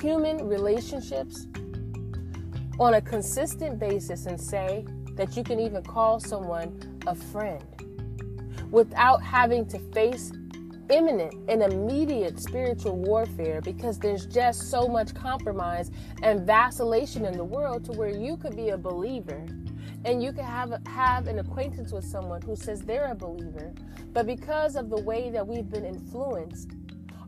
human 0.00 0.46
relationships 0.46 1.46
on 2.78 2.94
a 2.94 3.00
consistent 3.00 3.78
basis 3.78 4.26
and 4.26 4.40
say 4.40 4.84
that 5.14 5.36
you 5.36 5.44
can 5.44 5.60
even 5.60 5.82
call 5.82 6.18
someone 6.18 7.00
a 7.06 7.14
friend 7.14 7.64
without 8.70 9.22
having 9.22 9.64
to 9.66 9.78
face 9.92 10.32
imminent 10.90 11.34
and 11.48 11.62
immediate 11.62 12.38
spiritual 12.38 12.96
warfare 12.96 13.60
because 13.60 13.98
there's 13.98 14.26
just 14.26 14.70
so 14.70 14.86
much 14.86 15.14
compromise 15.14 15.90
and 16.22 16.46
vacillation 16.46 17.24
in 17.24 17.36
the 17.36 17.44
world 17.44 17.84
to 17.84 17.92
where 17.92 18.10
you 18.10 18.36
could 18.36 18.54
be 18.56 18.70
a 18.70 18.76
believer 18.76 19.46
and 20.04 20.22
you 20.22 20.32
can 20.32 20.44
have 20.44 20.74
have 20.86 21.28
an 21.28 21.38
acquaintance 21.38 21.92
with 21.92 22.04
someone 22.04 22.42
who 22.42 22.54
says 22.54 22.82
they're 22.82 23.10
a 23.10 23.14
believer. 23.14 23.72
But 24.12 24.26
because 24.26 24.76
of 24.76 24.90
the 24.90 25.00
way 25.00 25.30
that 25.30 25.46
we've 25.46 25.68
been 25.68 25.84
influenced 25.84 26.72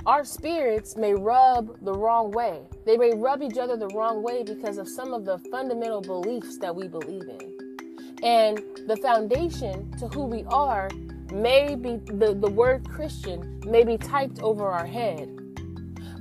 our 0.06 0.24
spirits 0.24 0.96
may 0.96 1.14
rub 1.14 1.84
the 1.84 1.92
wrong 1.92 2.30
way. 2.30 2.62
They 2.84 2.96
may 2.96 3.12
rub 3.12 3.42
each 3.42 3.58
other 3.58 3.76
the 3.76 3.88
wrong 3.88 4.22
way 4.22 4.44
because 4.44 4.78
of 4.78 4.88
some 4.88 5.12
of 5.12 5.24
the 5.24 5.38
fundamental 5.50 6.00
beliefs 6.00 6.58
that 6.58 6.74
we 6.74 6.86
believe 6.86 7.24
in. 7.28 8.16
And 8.22 8.58
the 8.86 8.96
foundation 9.02 9.90
to 9.98 10.06
who 10.06 10.22
we 10.24 10.44
are 10.44 10.88
may 11.32 11.74
be 11.74 11.96
the, 12.06 12.36
the 12.40 12.48
word 12.48 12.88
Christian 12.88 13.60
may 13.66 13.82
be 13.82 13.98
typed 13.98 14.40
over 14.42 14.68
our 14.68 14.86
head. 14.86 15.28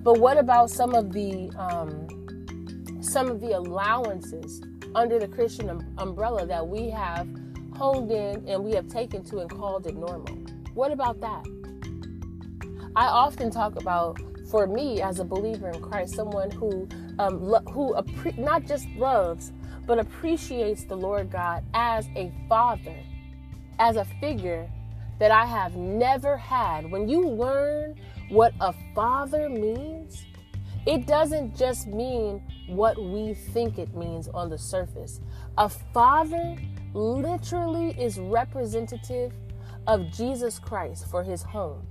But 0.03 0.19
what 0.19 0.39
about 0.39 0.71
some 0.71 0.95
of 0.95 1.13
the 1.13 1.51
um, 1.57 2.07
some 3.01 3.29
of 3.29 3.39
the 3.39 3.55
allowances 3.55 4.63
under 4.95 5.19
the 5.19 5.27
Christian 5.27 5.69
um, 5.69 5.85
umbrella 5.99 6.47
that 6.47 6.67
we 6.67 6.89
have 6.89 7.27
honed 7.77 8.11
in 8.11 8.43
and 8.47 8.63
we 8.63 8.71
have 8.71 8.87
taken 8.87 9.23
to 9.25 9.39
and 9.39 9.49
called 9.49 9.85
it 9.85 9.95
normal? 9.95 10.33
What 10.73 10.91
about 10.91 11.21
that? 11.21 11.45
I 12.97 13.07
often 13.07 13.51
talk 13.51 13.75
about, 13.75 14.17
for 14.49 14.67
me 14.67 15.01
as 15.01 15.19
a 15.19 15.25
believer 15.25 15.69
in 15.69 15.81
Christ, 15.81 16.15
someone 16.15 16.49
who 16.51 16.87
um, 17.19 17.43
lo- 17.43 17.63
who 17.71 17.93
appre- 17.93 18.37
not 18.37 18.65
just 18.65 18.87
loves 18.95 19.51
but 19.85 19.99
appreciates 19.99 20.85
the 20.85 20.95
Lord 20.95 21.29
God 21.29 21.63
as 21.73 22.07
a 22.15 22.31
father, 22.49 22.95
as 23.79 23.97
a 23.97 24.05
figure 24.19 24.69
that 25.19 25.29
I 25.29 25.45
have 25.45 25.75
never 25.75 26.37
had. 26.37 26.89
When 26.89 27.07
you 27.07 27.27
learn 27.27 27.95
what 28.29 28.53
a 28.61 28.73
father 28.95 29.49
means, 29.49 30.25
it 30.87 31.05
doesn't 31.05 31.55
just 31.55 31.87
mean 31.87 32.41
what 32.67 32.97
we 32.97 33.33
think 33.33 33.77
it 33.77 33.93
means 33.93 34.27
on 34.29 34.49
the 34.49 34.57
surface. 34.57 35.19
A 35.57 35.69
father 35.69 36.55
literally 36.93 37.89
is 38.01 38.19
representative 38.19 39.33
of 39.85 40.11
Jesus 40.11 40.59
Christ 40.59 41.07
for 41.09 41.23
his 41.23 41.43
home 41.43 41.85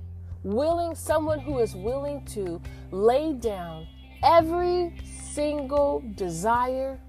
willing, 0.44 0.94
someone 0.94 1.40
who 1.40 1.58
is 1.58 1.74
willing 1.74 2.24
to 2.26 2.60
lay 2.90 3.32
down 3.32 3.86
every 4.22 4.94
single 5.32 6.04
desire, 6.14 7.00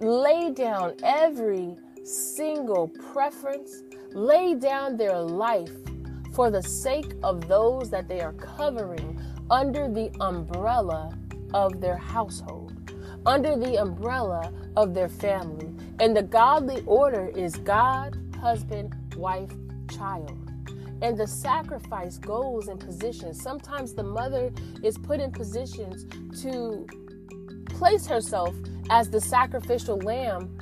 lay 0.00 0.52
down 0.52 0.94
every 1.02 1.76
single 2.04 2.88
preference, 3.12 3.82
lay 4.12 4.54
down 4.54 4.96
their 4.96 5.18
life 5.18 5.72
for 6.34 6.50
the 6.50 6.62
sake 6.62 7.14
of 7.22 7.48
those 7.48 7.90
that 7.90 8.08
they 8.08 8.20
are 8.20 8.34
covering 8.34 9.20
under 9.50 9.88
the 9.88 10.10
umbrella 10.20 11.16
of 11.54 11.80
their 11.80 11.96
household, 11.96 12.92
under 13.24 13.56
the 13.56 13.80
umbrella 13.80 14.52
of 14.76 14.94
their 14.94 15.08
family. 15.08 15.72
And 16.00 16.16
the 16.16 16.22
godly 16.22 16.82
order 16.86 17.28
is 17.28 17.54
God, 17.56 18.18
husband, 18.40 18.94
wife, 19.16 19.52
child 19.88 20.43
and 21.02 21.16
the 21.18 21.26
sacrifice 21.26 22.18
goes 22.18 22.68
in 22.68 22.78
positions. 22.78 23.42
Sometimes 23.42 23.94
the 23.94 24.02
mother 24.02 24.52
is 24.82 24.96
put 24.98 25.20
in 25.20 25.30
positions 25.32 26.06
to 26.42 26.86
place 27.68 28.06
herself 28.06 28.54
as 28.90 29.10
the 29.10 29.20
sacrificial 29.20 29.98
lamb, 29.98 30.56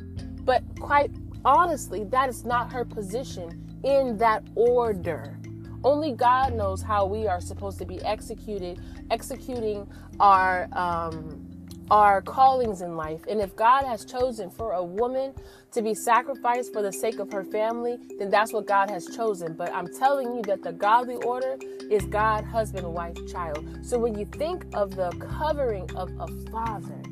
but 0.45 0.62
quite 0.81 1.11
honestly, 1.45 2.05
that 2.05 2.29
is 2.29 2.45
not 2.45 2.73
her 2.73 2.85
position 2.85 3.81
in 3.85 4.17
that 4.19 4.43
order. 4.55 5.39
Only 5.85 6.12
God 6.12 6.55
knows 6.55 6.81
how 6.81 7.07
we 7.07 7.27
are 7.27 7.41
supposed 7.41 7.79
to 7.79 7.85
be 7.85 8.01
executed, 8.03 8.81
executing 9.11 9.89
our 10.21 10.69
um, 10.73 11.41
our 11.91 12.23
callings 12.23 12.81
in 12.81 12.97
life. 12.97 13.23
And 13.29 13.41
if 13.41 13.55
God 13.57 13.85
has 13.85 14.05
chosen 14.05 14.51
for 14.51 14.73
a 14.73 14.85
woman 14.85 15.35
to 15.73 15.83
be 15.83 15.95
sacrificed 15.95 16.73
for 16.73 16.83
the 16.83 16.93
sake 16.93 17.19
of 17.19 17.33
her 17.33 17.45
family, 17.45 17.99
then 18.19 18.31
that's 18.31 18.53
what 18.53 18.67
God 18.67 18.91
has 18.91 19.07
chosen. 19.07 19.55
But 19.55 19.73
I'm 19.73 19.89
telling 19.99 20.35
you 20.35 20.43
that 20.43 20.62
the 20.62 20.73
godly 20.73 21.17
order 21.17 21.59
is 21.91 22.05
God, 22.07 22.45
husband, 22.45 22.87
wife, 22.93 23.17
child. 23.31 23.67
So 23.83 23.99
when 23.99 24.19
you 24.19 24.27
think 24.27 24.67
of 24.75 24.97
the 24.97 25.11
covering 25.39 25.91
of 25.97 26.11
a 26.19 26.29
father, 26.51 27.03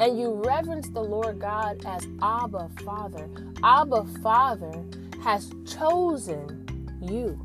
and 0.00 0.18
you 0.18 0.32
reverence 0.44 0.88
the 0.88 1.00
Lord 1.02 1.38
God 1.38 1.84
as 1.86 2.06
Abba 2.20 2.68
Father, 2.84 3.28
Abba 3.62 4.04
Father 4.22 4.84
has 5.22 5.52
chosen 5.66 6.98
you. 7.00 7.38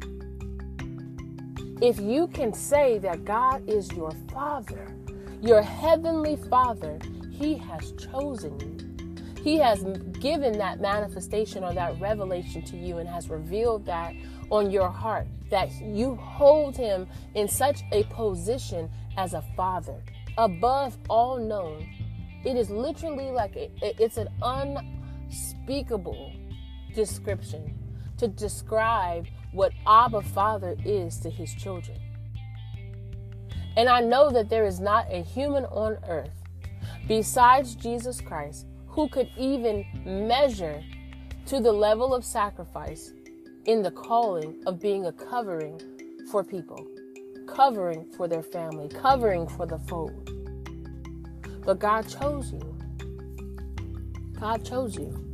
If 1.82 2.00
you 2.00 2.28
can 2.28 2.54
say 2.54 2.98
that 3.00 3.24
God 3.24 3.68
is 3.70 3.92
your 3.94 4.12
Father, 4.34 4.94
your 5.41 5.62
heavenly 5.62 6.36
Father, 6.36 7.00
He 7.31 7.55
has 7.58 7.93
chosen 7.93 8.60
you. 8.60 9.43
He 9.43 9.58
has 9.58 9.84
given 10.19 10.58
that 10.58 10.81
manifestation 10.81 11.63
or 11.63 11.74
that 11.74 12.00
revelation 12.00 12.62
to 12.65 12.77
you 12.77 12.98
and 12.98 13.08
has 13.08 13.29
revealed 13.29 13.86
that 13.86 14.13
on 14.50 14.69
your 14.69 14.89
heart 14.89 15.27
that 15.50 15.72
you 15.81 16.15
hold 16.15 16.75
Him 16.75 17.08
in 17.36 17.48
such 17.48 17.81
a 17.91 18.03
position 18.03 18.89
as 19.17 19.34
a 19.34 19.43
Father, 19.55 20.01
above 20.38 20.98
all 21.10 21.38
known. 21.38 21.88
It 22.46 22.55
is 22.55 22.69
literally 22.69 23.31
like 23.31 23.55
a, 23.55 23.69
it's 23.81 24.17
an 24.17 24.27
unspeakable 24.41 26.34
description 26.93 27.77
to 28.17 28.27
describe 28.27 29.25
what 29.51 29.72
Abba 29.88 30.22
Father 30.22 30.75
is 30.86 31.17
to 31.19 31.29
his 31.29 31.53
children. 31.55 31.98
And 33.79 33.88
I 33.88 34.01
know 34.01 34.29
that 34.31 34.50
there 34.50 34.65
is 34.65 34.81
not 34.81 35.05
a 35.09 35.24
human 35.24 35.63
on 35.63 36.00
earth 36.09 36.43
besides 37.07 37.75
Jesus 37.75 38.19
Christ 38.19 38.65
who 38.88 39.07
could 39.07 39.29
even 39.38 39.86
measure 40.03 40.83
to 41.45 41.62
the 41.62 41.71
level 41.71 42.13
of 42.13 42.25
sacrifice 42.25 43.13
in 43.63 43.81
the 43.81 43.91
calling 43.91 44.62
of 44.65 44.81
being 44.81 45.05
a 45.05 45.13
covering 45.13 45.79
for 46.29 46.43
people, 46.43 46.86
covering 47.48 48.05
for 48.17 48.27
their 48.27 48.43
family, 48.43 48.89
covering 48.89 49.48
for 49.48 49.65
the 49.65 49.79
fold. 49.79 50.29
But 51.65 51.79
God 51.79 52.01
chose 52.01 52.51
you. 52.51 52.77
God 54.41 54.65
chose 54.65 54.98
you. 54.98 55.31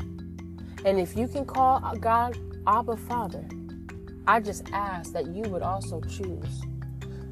And 0.85 0.99
if 0.99 1.17
you 1.17 1.27
can 1.27 1.45
call 1.45 1.79
God 1.99 2.37
Abba 2.67 2.95
Father, 2.95 3.43
I 4.27 4.39
just 4.39 4.69
ask 4.71 5.13
that 5.13 5.25
you 5.33 5.41
would 5.49 5.63
also 5.63 5.99
choose. 6.01 6.61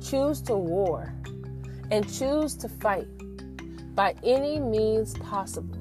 Choose 0.04 0.42
to 0.42 0.56
war 0.56 1.14
and 1.90 2.12
choose 2.12 2.56
to 2.56 2.68
fight 2.68 3.08
by 3.96 4.16
any 4.24 4.60
means 4.60 5.14
possible. 5.20 5.78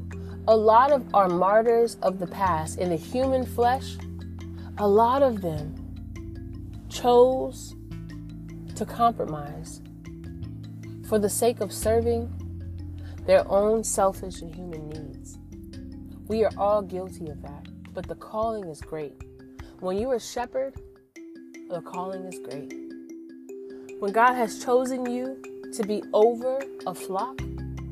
A 0.49 0.57
lot 0.57 0.93
of 0.93 1.15
our 1.15 1.29
martyrs 1.29 1.97
of 2.03 2.19
the 2.19 2.27
past 2.27 2.79
in 2.79 2.91
the 2.91 2.97
human 2.97 3.45
flesh, 3.45 3.97
a 4.79 4.87
lot 4.87 5.23
of 5.23 5.41
them 5.41 5.75
chose 6.89 7.75
to 8.75 8.85
compromise 8.85 9.81
for 11.09 11.19
the 11.19 11.29
sake 11.29 11.61
of 11.61 11.73
serving 11.73 12.31
their 13.27 13.47
own 13.51 13.85
selfish 13.85 14.43
and 14.43 14.55
human 14.55 14.89
needs. 14.89 15.39
We 16.29 16.45
are 16.45 16.53
all 16.57 16.83
guilty 16.83 17.29
of 17.29 17.43
that, 17.43 17.67
but 17.93 18.07
the 18.07 18.15
calling 18.15 18.69
is 18.69 18.81
great. 18.81 19.15
When 19.81 19.99
you 19.99 20.11
are 20.11 20.17
a 20.17 20.21
shepherd, 20.21 20.75
the 21.69 21.81
calling 21.83 22.25
is 22.25 22.39
great. 22.39 22.82
When 24.03 24.11
God 24.11 24.35
has 24.35 24.59
chosen 24.59 25.07
you 25.07 25.41
to 25.75 25.87
be 25.87 26.03
over 26.13 26.61
a 26.89 26.93
flock, 26.93 27.41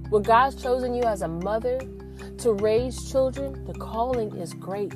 when 0.09 0.25
God's 0.25 0.61
chosen 0.61 0.93
you 0.93 1.05
as 1.05 1.23
a 1.23 1.29
mother 1.29 1.81
to 2.39 2.53
raise 2.55 3.09
children, 3.09 3.65
the 3.65 3.75
calling 3.75 4.37
is 4.37 4.53
great. 4.53 4.93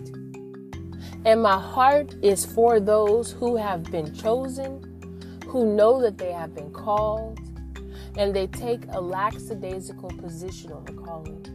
And 1.25 1.40
my 1.40 1.56
heart 1.56 2.16
is 2.21 2.44
for 2.44 2.80
those 2.80 3.30
who 3.30 3.54
have 3.54 3.85
been 3.92 4.12
chosen, 4.12 5.38
who 5.47 5.76
know 5.76 6.02
that 6.02 6.18
they 6.18 6.33
have 6.33 6.52
been 6.52 6.73
called, 6.73 7.38
and 8.18 8.35
they 8.35 8.49
take 8.49 8.83
a 8.88 9.00
lackadaisical 9.00 10.11
position 10.18 10.73
on 10.73 10.85
the 10.85 10.94
calling. 10.94 11.47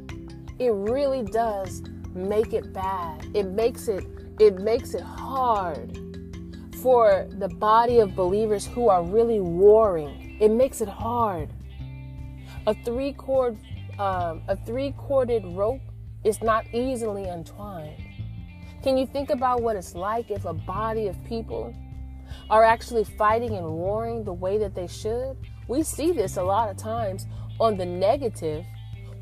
It 0.57 0.71
really 0.71 1.23
does 1.23 1.83
make 2.13 2.53
it 2.53 2.71
bad. 2.71 3.27
It 3.33 3.47
makes 3.47 3.89
it 3.89 4.05
it 4.39 4.61
makes 4.61 4.93
it 4.93 5.03
hard 5.03 5.99
for 6.81 7.27
the 7.39 7.49
body 7.49 7.99
of 7.99 8.15
believers 8.15 8.65
who 8.65 8.89
are 8.89 9.03
really 9.03 9.39
warring. 9.39 10.37
It 10.39 10.49
makes 10.49 10.81
it 10.81 10.87
hard. 10.87 11.49
A 12.67 12.73
three 12.85 13.13
cord, 13.13 13.57
um, 13.97 14.41
a 14.47 14.55
three 14.65 14.93
corded 14.97 15.43
rope 15.45 15.81
is 16.23 16.41
not 16.41 16.65
easily 16.73 17.25
untwined. 17.25 18.01
Can 18.83 18.97
you 18.97 19.05
think 19.05 19.29
about 19.29 19.61
what 19.61 19.75
it's 19.75 19.93
like 19.93 20.31
if 20.31 20.45
a 20.45 20.53
body 20.53 21.07
of 21.07 21.17
people 21.25 21.75
are 22.49 22.63
actually 22.63 23.03
fighting 23.03 23.55
and 23.55 23.65
warring 23.65 24.23
the 24.23 24.33
way 24.33 24.57
that 24.57 24.73
they 24.75 24.87
should? 24.87 25.35
We 25.67 25.83
see 25.83 26.13
this 26.13 26.37
a 26.37 26.43
lot 26.43 26.69
of 26.69 26.77
times 26.77 27.25
on 27.59 27.77
the 27.77 27.85
negative 27.85 28.65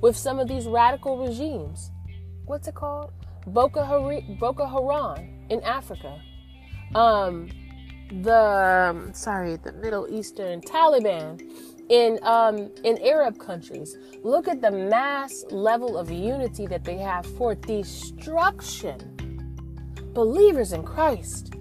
with 0.02 0.16
some 0.16 0.38
of 0.38 0.48
these 0.48 0.68
radical 0.68 1.18
regimes. 1.26 1.92
What's 2.46 2.68
it 2.68 2.76
called? 2.76 3.12
Boko 3.48 3.84
Haram 3.84 5.48
in 5.50 5.62
Africa. 5.64 6.22
Um, 6.96 7.50
the 8.12 8.92
um, 8.92 9.14
sorry, 9.14 9.58
the 9.58 9.74
Middle 9.74 10.08
Eastern 10.10 10.62
Taliban 10.62 11.42
in 11.90 12.20
um, 12.24 12.72
in 12.84 12.98
Arab 13.04 13.38
countries. 13.38 13.98
Look 14.24 14.48
at 14.48 14.62
the 14.62 14.72
mass 14.72 15.44
level 15.50 15.98
of 15.98 16.10
unity 16.10 16.68
that 16.68 16.84
they 16.84 16.98
have 16.98 17.26
for 17.38 17.56
destruction. 17.56 19.14
Believers 20.14 20.74
in 20.74 20.84
Christ. 20.84 21.54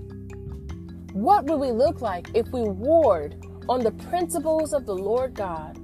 What 1.13 1.45
would 1.47 1.61
we 1.61 1.73
look 1.73 2.01
like 2.01 2.29
if 2.35 2.47
we 2.49 2.63
warred 2.63 3.43
on 3.69 3.81
the 3.81 3.93
principles 3.93 4.73
of 4.73 4.87
the 4.87 4.95
Lord 4.95 5.35
God? 5.35 5.79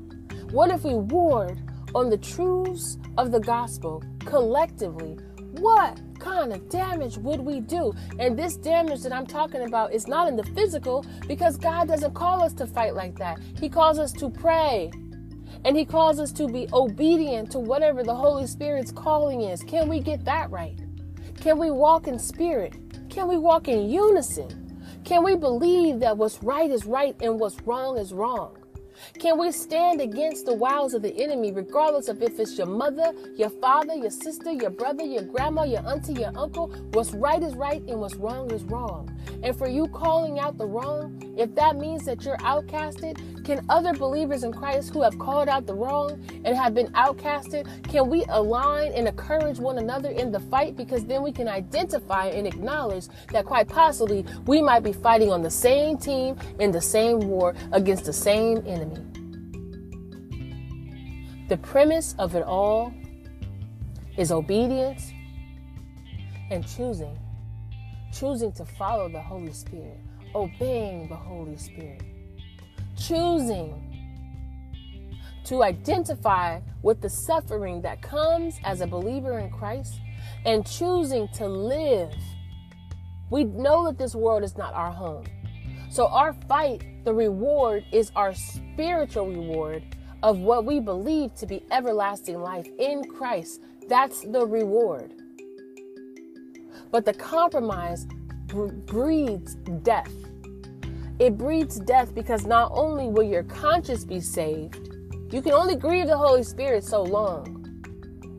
What 0.52 0.70
if 0.70 0.84
we 0.84 0.94
warred 0.94 1.58
on 1.94 2.10
the 2.10 2.18
truths 2.18 2.98
of 3.18 3.32
the 3.32 3.40
gospel 3.40 4.02
collectively 4.20 5.18
what 5.60 6.00
kind 6.18 6.52
of 6.52 6.68
damage 6.68 7.18
would 7.18 7.40
we 7.40 7.60
do? 7.60 7.92
And 8.18 8.38
this 8.38 8.56
damage 8.56 9.02
that 9.02 9.12
I'm 9.12 9.26
talking 9.26 9.62
about 9.62 9.92
is 9.92 10.06
not 10.06 10.28
in 10.28 10.36
the 10.36 10.44
physical 10.44 11.04
because 11.26 11.56
God 11.56 11.88
doesn't 11.88 12.14
call 12.14 12.42
us 12.42 12.52
to 12.54 12.66
fight 12.66 12.94
like 12.94 13.16
that. 13.18 13.38
He 13.60 13.68
calls 13.68 13.98
us 13.98 14.12
to 14.12 14.30
pray. 14.30 14.90
And 15.64 15.76
he 15.76 15.84
calls 15.84 16.18
us 16.18 16.32
to 16.32 16.48
be 16.48 16.68
obedient 16.72 17.50
to 17.52 17.58
whatever 17.58 18.02
the 18.02 18.14
Holy 18.14 18.46
Spirit's 18.46 18.90
calling 18.90 19.42
is. 19.42 19.62
Can 19.62 19.88
we 19.88 20.00
get 20.00 20.24
that 20.24 20.50
right? 20.50 20.78
Can 21.40 21.58
we 21.58 21.70
walk 21.70 22.08
in 22.08 22.18
spirit? 22.18 22.74
Can 23.10 23.28
we 23.28 23.36
walk 23.36 23.68
in 23.68 23.90
unison? 23.90 24.58
Can 25.04 25.24
we 25.24 25.36
believe 25.36 26.00
that 26.00 26.16
what's 26.16 26.42
right 26.42 26.70
is 26.70 26.86
right 26.86 27.14
and 27.20 27.38
what's 27.38 27.60
wrong 27.62 27.98
is 27.98 28.12
wrong? 28.12 28.56
Can 29.18 29.38
we 29.38 29.52
stand 29.52 30.00
against 30.00 30.46
the 30.46 30.54
wiles 30.54 30.94
of 30.94 31.02
the 31.02 31.14
enemy, 31.22 31.52
regardless 31.52 32.08
of 32.08 32.22
if 32.22 32.38
it's 32.38 32.56
your 32.56 32.66
mother, 32.66 33.12
your 33.36 33.50
father, 33.50 33.94
your 33.94 34.10
sister, 34.10 34.52
your 34.52 34.70
brother, 34.70 35.04
your 35.04 35.22
grandma, 35.22 35.64
your 35.64 35.86
auntie, 35.86 36.14
your 36.14 36.36
uncle? 36.36 36.68
What's 36.92 37.12
right 37.12 37.42
is 37.42 37.54
right 37.54 37.82
and 37.82 38.00
what's 38.00 38.16
wrong 38.16 38.50
is 38.50 38.62
wrong. 38.64 39.08
And 39.42 39.56
for 39.56 39.68
you 39.68 39.88
calling 39.88 40.38
out 40.38 40.58
the 40.58 40.66
wrong, 40.66 41.34
if 41.36 41.54
that 41.54 41.76
means 41.76 42.04
that 42.04 42.24
you're 42.24 42.36
outcasted, 42.38 43.44
can 43.44 43.64
other 43.68 43.92
believers 43.92 44.44
in 44.44 44.52
Christ 44.52 44.92
who 44.92 45.02
have 45.02 45.18
called 45.18 45.48
out 45.48 45.66
the 45.66 45.74
wrong 45.74 46.22
and 46.44 46.56
have 46.56 46.74
been 46.74 46.92
outcasted, 46.92 47.66
can 47.90 48.08
we 48.08 48.24
align 48.28 48.92
and 48.92 49.08
encourage 49.08 49.58
one 49.58 49.78
another 49.78 50.10
in 50.10 50.30
the 50.30 50.40
fight? 50.40 50.76
Because 50.76 51.04
then 51.04 51.22
we 51.22 51.32
can 51.32 51.48
identify 51.48 52.26
and 52.26 52.46
acknowledge 52.46 53.06
that 53.32 53.44
quite 53.44 53.68
possibly 53.68 54.24
we 54.46 54.62
might 54.62 54.80
be 54.80 54.92
fighting 54.92 55.32
on 55.32 55.42
the 55.42 55.50
same 55.50 55.98
team 55.98 56.36
in 56.60 56.70
the 56.70 56.80
same 56.80 57.18
war 57.20 57.54
against 57.72 58.04
the 58.04 58.12
same 58.12 58.62
enemy. 58.66 58.91
The 61.48 61.56
premise 61.58 62.14
of 62.18 62.34
it 62.34 62.42
all 62.42 62.92
is 64.16 64.30
obedience 64.30 65.10
and 66.50 66.66
choosing 66.66 67.18
choosing 68.12 68.52
to 68.52 68.64
follow 68.64 69.08
the 69.08 69.20
Holy 69.20 69.52
Spirit, 69.52 69.98
obeying 70.34 71.08
the 71.08 71.16
Holy 71.16 71.56
Spirit, 71.56 72.02
choosing 72.96 73.88
to 75.44 75.62
identify 75.64 76.60
with 76.82 77.00
the 77.00 77.08
suffering 77.08 77.82
that 77.82 78.00
comes 78.02 78.60
as 78.64 78.80
a 78.80 78.86
believer 78.86 79.38
in 79.38 79.50
Christ 79.50 79.94
and 80.44 80.64
choosing 80.64 81.26
to 81.34 81.48
live. 81.48 82.12
We 83.30 83.44
know 83.44 83.86
that 83.86 83.98
this 83.98 84.14
world 84.14 84.44
is 84.44 84.56
not 84.56 84.74
our 84.74 84.92
home. 84.92 85.24
So, 85.90 86.06
our 86.08 86.32
fight, 86.48 87.04
the 87.04 87.12
reward 87.12 87.84
is 87.92 88.12
our 88.14 88.34
spiritual 88.34 89.28
reward 89.28 89.96
of 90.22 90.38
what 90.38 90.64
we 90.64 90.80
believe 90.80 91.34
to 91.34 91.46
be 91.46 91.64
everlasting 91.70 92.40
life 92.40 92.68
in 92.78 93.04
Christ. 93.04 93.62
That's 93.88 94.20
the 94.20 94.46
reward. 94.46 95.14
But 96.90 97.04
the 97.04 97.14
compromise 97.14 98.06
breeds 98.86 99.54
death. 99.82 100.12
It 101.18 101.36
breeds 101.36 101.78
death 101.80 102.14
because 102.14 102.46
not 102.46 102.70
only 102.72 103.08
will 103.08 103.22
your 103.22 103.42
conscience 103.44 104.04
be 104.04 104.20
saved, 104.20 104.94
you 105.32 105.40
can 105.40 105.52
only 105.52 105.76
grieve 105.76 106.06
the 106.06 106.16
Holy 106.16 106.42
Spirit 106.42 106.84
so 106.84 107.02
long. 107.02 107.58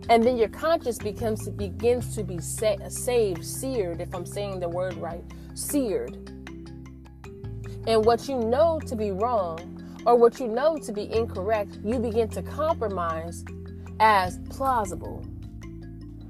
And 0.10 0.24
then 0.24 0.38
your 0.38 0.50
conscience 0.50 0.98
becomes 0.98 1.48
begins 1.50 2.14
to 2.16 2.24
be 2.24 2.40
sa- 2.40 2.90
saved, 2.90 3.44
seared, 3.46 4.02
if 4.02 4.14
I'm 4.14 4.26
saying 4.26 4.60
the 4.60 4.70
word 4.70 4.96
right, 4.96 5.24
seared. 5.54 6.16
And 7.88 8.06
what 8.06 8.28
you 8.28 8.38
know 8.38 8.80
to 8.86 8.96
be 8.96 9.12
wrong 9.12 9.73
or 10.06 10.16
what 10.16 10.40
you 10.40 10.48
know 10.48 10.78
to 10.78 10.92
be 10.92 11.12
incorrect, 11.12 11.80
you 11.84 12.00
begin 12.00 12.28
to 12.30 12.42
compromise 12.42 13.44
as 14.00 14.40
plausible. 14.50 15.26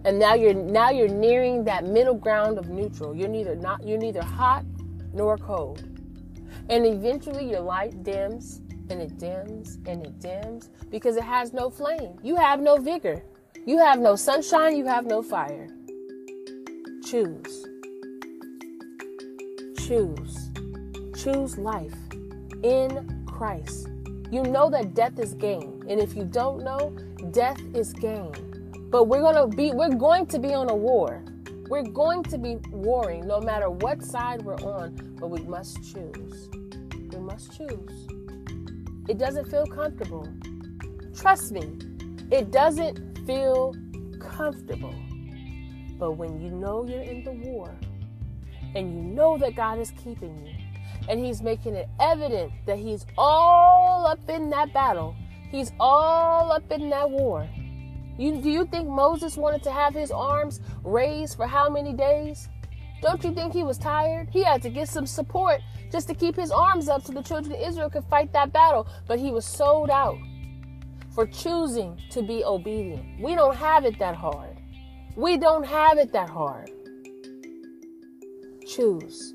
And 0.05 0.19
now 0.19 0.33
you're 0.33 0.53
now 0.53 0.89
you're 0.89 1.07
nearing 1.07 1.63
that 1.63 1.85
middle 1.85 2.15
ground 2.15 2.57
of 2.57 2.69
neutral. 2.69 3.15
You're 3.15 3.29
neither 3.29 3.55
not 3.55 3.85
you're 3.87 3.97
neither 3.97 4.21
hot 4.21 4.65
nor 5.13 5.37
cold. 5.37 5.83
And 6.69 6.85
eventually 6.85 7.49
your 7.49 7.61
light 7.61 8.03
dims 8.03 8.61
and 8.89 9.01
it 9.01 9.17
dims 9.17 9.79
and 9.85 10.05
it 10.05 10.19
dims 10.19 10.69
because 10.89 11.15
it 11.15 11.23
has 11.23 11.53
no 11.53 11.69
flame. 11.69 12.17
You 12.21 12.35
have 12.35 12.59
no 12.59 12.77
vigor. 12.77 13.23
You 13.65 13.77
have 13.77 13.99
no 13.99 14.17
sunshine, 14.17 14.75
you 14.75 14.85
have 14.85 15.05
no 15.05 15.21
fire. 15.21 15.69
Choose. 17.05 17.65
Choose. 19.77 20.49
Choose 21.15 21.57
life 21.57 21.95
in 22.63 23.12
Christ. 23.33 23.89
You 24.31 24.43
know 24.43 24.69
that 24.69 24.93
death 24.93 25.19
is 25.19 25.33
gain. 25.33 25.83
And 25.89 25.99
if 25.99 26.15
you 26.15 26.23
don't 26.23 26.63
know, 26.63 26.95
death 27.31 27.59
is 27.73 27.91
gain. 27.91 28.31
But 28.89 29.05
we're 29.05 29.21
going 29.21 29.35
to 29.35 29.55
be 29.55 29.71
we're 29.71 29.89
going 29.89 30.27
to 30.27 30.39
be 30.39 30.53
on 30.53 30.69
a 30.69 30.75
war. 30.75 31.23
We're 31.67 31.83
going 31.83 32.23
to 32.23 32.37
be 32.37 32.57
warring 32.69 33.27
no 33.27 33.41
matter 33.41 33.69
what 33.69 34.03
side 34.03 34.43
we're 34.43 34.63
on, 34.63 35.15
but 35.19 35.29
we 35.29 35.41
must 35.41 35.77
choose. 35.77 36.49
We 37.11 37.19
must 37.19 37.57
choose. 37.57 38.07
It 39.09 39.17
doesn't 39.17 39.49
feel 39.49 39.65
comfortable. 39.65 40.27
Trust 41.15 41.51
me, 41.51 41.79
it 42.31 42.51
doesn't 42.51 43.25
feel 43.25 43.75
comfortable. 44.19 44.95
But 45.97 46.11
when 46.13 46.39
you 46.39 46.51
know 46.51 46.85
you're 46.85 47.01
in 47.01 47.23
the 47.23 47.31
war 47.31 47.75
and 48.75 48.93
you 48.93 49.01
know 49.01 49.37
that 49.37 49.55
God 49.55 49.79
is 49.79 49.91
keeping 50.03 50.37
you 50.45 50.52
and 51.09 51.19
He's 51.19 51.41
making 51.41 51.75
it 51.75 51.89
evident 51.99 52.51
that 52.65 52.77
He's 52.77 53.05
all 53.17 54.05
up 54.05 54.29
in 54.29 54.49
that 54.51 54.73
battle, 54.73 55.15
He's 55.51 55.71
all 55.79 56.51
up 56.51 56.71
in 56.71 56.89
that 56.89 57.09
war. 57.09 57.47
You, 58.17 58.39
do 58.41 58.49
you 58.49 58.65
think 58.65 58.87
Moses 58.87 59.37
wanted 59.37 59.63
to 59.63 59.71
have 59.71 59.93
his 59.95 60.11
arms 60.11 60.61
raised 60.83 61.35
for 61.35 61.47
how 61.47 61.67
many 61.69 61.93
days? 61.93 62.47
Don't 63.01 63.23
you 63.23 63.33
think 63.33 63.53
he 63.53 63.63
was 63.63 63.77
tired? 63.77 64.29
He 64.31 64.43
had 64.43 64.61
to 64.61 64.69
get 64.69 64.87
some 64.87 65.07
support 65.07 65.61
just 65.91 66.07
to 66.07 66.13
keep 66.13 66.35
his 66.35 66.51
arms 66.51 66.89
up 66.89 67.03
so 67.03 67.11
the 67.11 67.23
children 67.23 67.53
of 67.53 67.67
Israel 67.67 67.89
could 67.89 68.05
fight 68.05 68.31
that 68.33 68.53
battle. 68.53 68.87
But 69.07 69.19
he 69.19 69.31
was 69.31 69.45
sold 69.45 69.89
out 69.89 70.17
for 71.13 71.25
choosing 71.25 71.99
to 72.11 72.21
be 72.21 72.43
obedient. 72.43 73.19
We 73.19 73.35
don't 73.35 73.55
have 73.55 73.83
it 73.83 73.97
that 73.99 74.15
hard. 74.15 74.57
We 75.15 75.37
don't 75.37 75.65
have 75.65 75.97
it 75.97 76.13
that 76.13 76.29
hard. 76.29 76.69
Choose. 78.67 79.33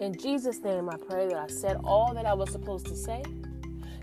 In 0.00 0.16
Jesus' 0.16 0.64
name, 0.64 0.88
I 0.88 0.96
pray 0.96 1.28
that 1.28 1.36
I 1.36 1.46
said 1.46 1.76
all 1.84 2.14
that 2.14 2.24
I 2.24 2.32
was 2.32 2.50
supposed 2.50 2.86
to 2.86 2.96
say. 2.96 3.22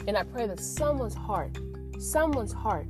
And 0.07 0.15
I 0.15 0.21
pray 0.21 0.45
that 0.45 0.59
someone's 0.59 1.15
heart, 1.15 1.57
someone's 1.97 2.53
heart 2.53 2.85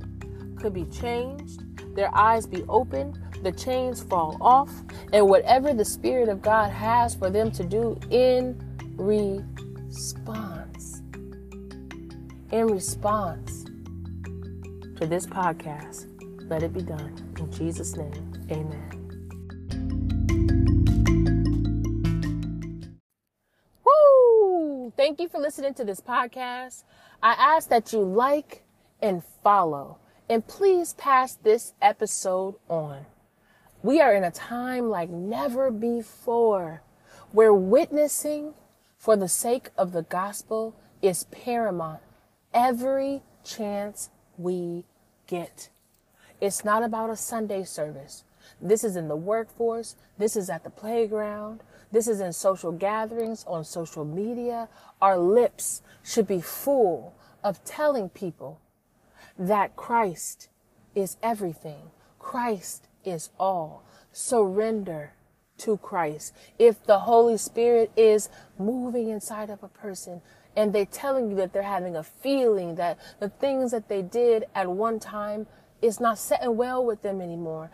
could 0.56 0.74
be 0.74 0.84
changed, 0.84 1.64
their 1.96 2.14
eyes 2.14 2.46
be 2.46 2.64
opened, 2.68 3.18
the 3.42 3.52
chains 3.52 4.02
fall 4.02 4.36
off, 4.42 4.70
and 5.12 5.26
whatever 5.26 5.72
the 5.72 5.86
Spirit 5.86 6.28
of 6.28 6.42
God 6.42 6.70
has 6.70 7.14
for 7.14 7.30
them 7.30 7.50
to 7.52 7.64
do 7.64 7.98
in 8.10 8.60
response. 8.96 11.00
In 12.52 12.66
response 12.66 13.64
to 14.96 15.06
this 15.06 15.26
podcast, 15.26 16.08
let 16.50 16.62
it 16.62 16.74
be 16.74 16.82
done. 16.82 17.14
In 17.38 17.50
Jesus' 17.52 17.96
name, 17.96 18.32
amen. 18.50 18.97
Thank 25.18 25.32
you 25.32 25.36
for 25.36 25.42
listening 25.42 25.74
to 25.74 25.84
this 25.84 26.00
podcast. 26.00 26.84
I 27.20 27.32
ask 27.32 27.68
that 27.70 27.92
you 27.92 27.98
like 28.02 28.62
and 29.02 29.24
follow, 29.42 29.98
and 30.30 30.46
please 30.46 30.94
pass 30.94 31.34
this 31.34 31.74
episode 31.82 32.54
on. 32.68 33.04
We 33.82 34.00
are 34.00 34.14
in 34.14 34.22
a 34.22 34.30
time 34.30 34.88
like 34.88 35.10
never 35.10 35.72
before 35.72 36.82
where 37.32 37.52
witnessing 37.52 38.54
for 38.96 39.16
the 39.16 39.26
sake 39.26 39.70
of 39.76 39.90
the 39.90 40.02
gospel 40.02 40.76
is 41.02 41.24
paramount 41.24 42.00
every 42.54 43.22
chance 43.42 44.10
we 44.36 44.84
get. 45.26 45.68
It's 46.40 46.64
not 46.64 46.84
about 46.84 47.10
a 47.10 47.16
Sunday 47.16 47.64
service. 47.64 48.22
This 48.62 48.84
is 48.84 48.94
in 48.94 49.08
the 49.08 49.16
workforce. 49.16 49.96
This 50.16 50.36
is 50.36 50.48
at 50.48 50.62
the 50.62 50.70
playground. 50.70 51.64
This 51.90 52.08
is 52.08 52.20
in 52.20 52.32
social 52.32 52.72
gatherings, 52.72 53.44
on 53.46 53.64
social 53.64 54.04
media. 54.04 54.68
Our 55.00 55.18
lips 55.18 55.82
should 56.02 56.26
be 56.26 56.40
full 56.40 57.14
of 57.42 57.64
telling 57.64 58.08
people 58.10 58.60
that 59.38 59.76
Christ 59.76 60.48
is 60.94 61.16
everything. 61.22 61.90
Christ 62.18 62.88
is 63.04 63.30
all. 63.38 63.84
Surrender 64.12 65.12
to 65.58 65.76
Christ. 65.78 66.34
If 66.58 66.84
the 66.84 67.00
Holy 67.00 67.36
Spirit 67.36 67.90
is 67.96 68.28
moving 68.58 69.08
inside 69.08 69.50
of 69.50 69.62
a 69.62 69.68
person 69.68 70.20
and 70.56 70.72
they're 70.72 70.86
telling 70.86 71.30
you 71.30 71.36
that 71.36 71.52
they're 71.52 71.62
having 71.62 71.96
a 71.96 72.02
feeling 72.02 72.74
that 72.76 72.98
the 73.20 73.28
things 73.28 73.70
that 73.70 73.88
they 73.88 74.02
did 74.02 74.44
at 74.54 74.68
one 74.68 74.98
time 74.98 75.46
is 75.80 76.00
not 76.00 76.18
setting 76.18 76.56
well 76.56 76.84
with 76.84 77.02
them 77.02 77.20
anymore, 77.20 77.70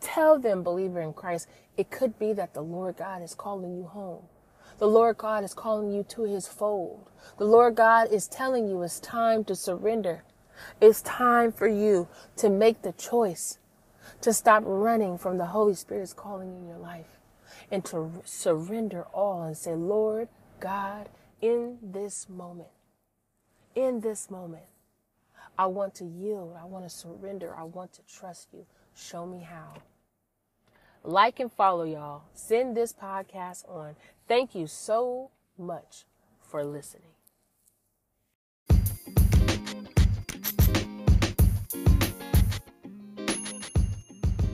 tell 0.00 0.38
them, 0.38 0.62
believer 0.62 1.00
in 1.00 1.12
Christ, 1.12 1.48
it 1.76 1.90
could 1.90 2.18
be 2.18 2.32
that 2.34 2.54
the 2.54 2.62
Lord 2.62 2.96
God 2.96 3.22
is 3.22 3.34
calling 3.34 3.76
you 3.76 3.84
home. 3.84 4.24
The 4.78 4.88
Lord 4.88 5.18
God 5.18 5.44
is 5.44 5.54
calling 5.54 5.92
you 5.92 6.04
to 6.04 6.22
his 6.24 6.46
fold. 6.46 7.10
The 7.38 7.44
Lord 7.44 7.74
God 7.74 8.12
is 8.12 8.28
telling 8.28 8.68
you 8.68 8.82
it's 8.82 9.00
time 9.00 9.44
to 9.44 9.54
surrender. 9.54 10.24
It's 10.80 11.02
time 11.02 11.52
for 11.52 11.68
you 11.68 12.08
to 12.36 12.48
make 12.48 12.82
the 12.82 12.92
choice 12.92 13.58
to 14.20 14.32
stop 14.32 14.62
running 14.66 15.18
from 15.18 15.38
the 15.38 15.46
Holy 15.46 15.74
Spirit's 15.74 16.12
calling 16.12 16.56
in 16.56 16.66
your 16.66 16.78
life 16.78 17.18
and 17.70 17.84
to 17.86 18.22
surrender 18.24 19.04
all 19.12 19.42
and 19.42 19.56
say, 19.56 19.74
Lord 19.74 20.28
God, 20.60 21.08
in 21.40 21.78
this 21.82 22.28
moment, 22.28 22.70
in 23.74 24.00
this 24.00 24.30
moment, 24.30 24.64
I 25.58 25.66
want 25.66 25.94
to 25.96 26.04
yield. 26.04 26.56
I 26.60 26.64
want 26.66 26.84
to 26.84 26.90
surrender. 26.90 27.54
I 27.56 27.64
want 27.64 27.92
to 27.94 28.02
trust 28.02 28.48
you. 28.52 28.66
Show 28.98 29.26
me 29.26 29.40
how. 29.40 29.74
Like 31.04 31.38
and 31.38 31.52
follow 31.52 31.84
y'all. 31.84 32.22
Send 32.34 32.76
this 32.76 32.92
podcast 32.92 33.68
on. 33.70 33.94
Thank 34.26 34.54
you 34.54 34.66
so 34.66 35.30
much 35.56 36.04
for 36.40 36.64
listening. 36.64 37.04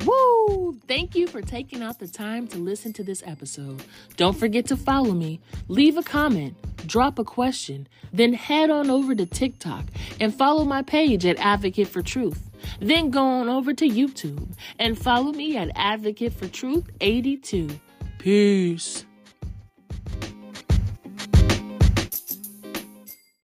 Woo! 0.04 0.78
Thank 0.86 1.16
you 1.16 1.26
for 1.26 1.40
taking 1.40 1.82
out 1.82 1.98
the 1.98 2.06
time 2.06 2.46
to 2.48 2.58
listen 2.58 2.92
to 2.94 3.02
this 3.02 3.22
episode. 3.26 3.82
Don't 4.18 4.38
forget 4.38 4.66
to 4.66 4.76
follow 4.76 5.12
me, 5.12 5.40
leave 5.68 5.96
a 5.96 6.02
comment, 6.02 6.54
drop 6.86 7.18
a 7.18 7.24
question, 7.24 7.88
then 8.12 8.34
head 8.34 8.68
on 8.68 8.90
over 8.90 9.14
to 9.14 9.24
TikTok 9.24 9.86
and 10.20 10.34
follow 10.34 10.64
my 10.64 10.82
page 10.82 11.24
at 11.24 11.38
Advocate 11.38 11.88
for 11.88 12.02
Truth. 12.02 12.50
Then 12.80 13.10
go 13.10 13.22
on 13.22 13.48
over 13.48 13.72
to 13.74 13.88
YouTube 13.88 14.48
and 14.78 14.98
follow 14.98 15.32
me 15.32 15.56
at 15.56 15.70
Advocate 15.74 16.32
for 16.32 16.48
Truth 16.48 16.90
82. 17.00 17.68
Peace. 18.18 19.06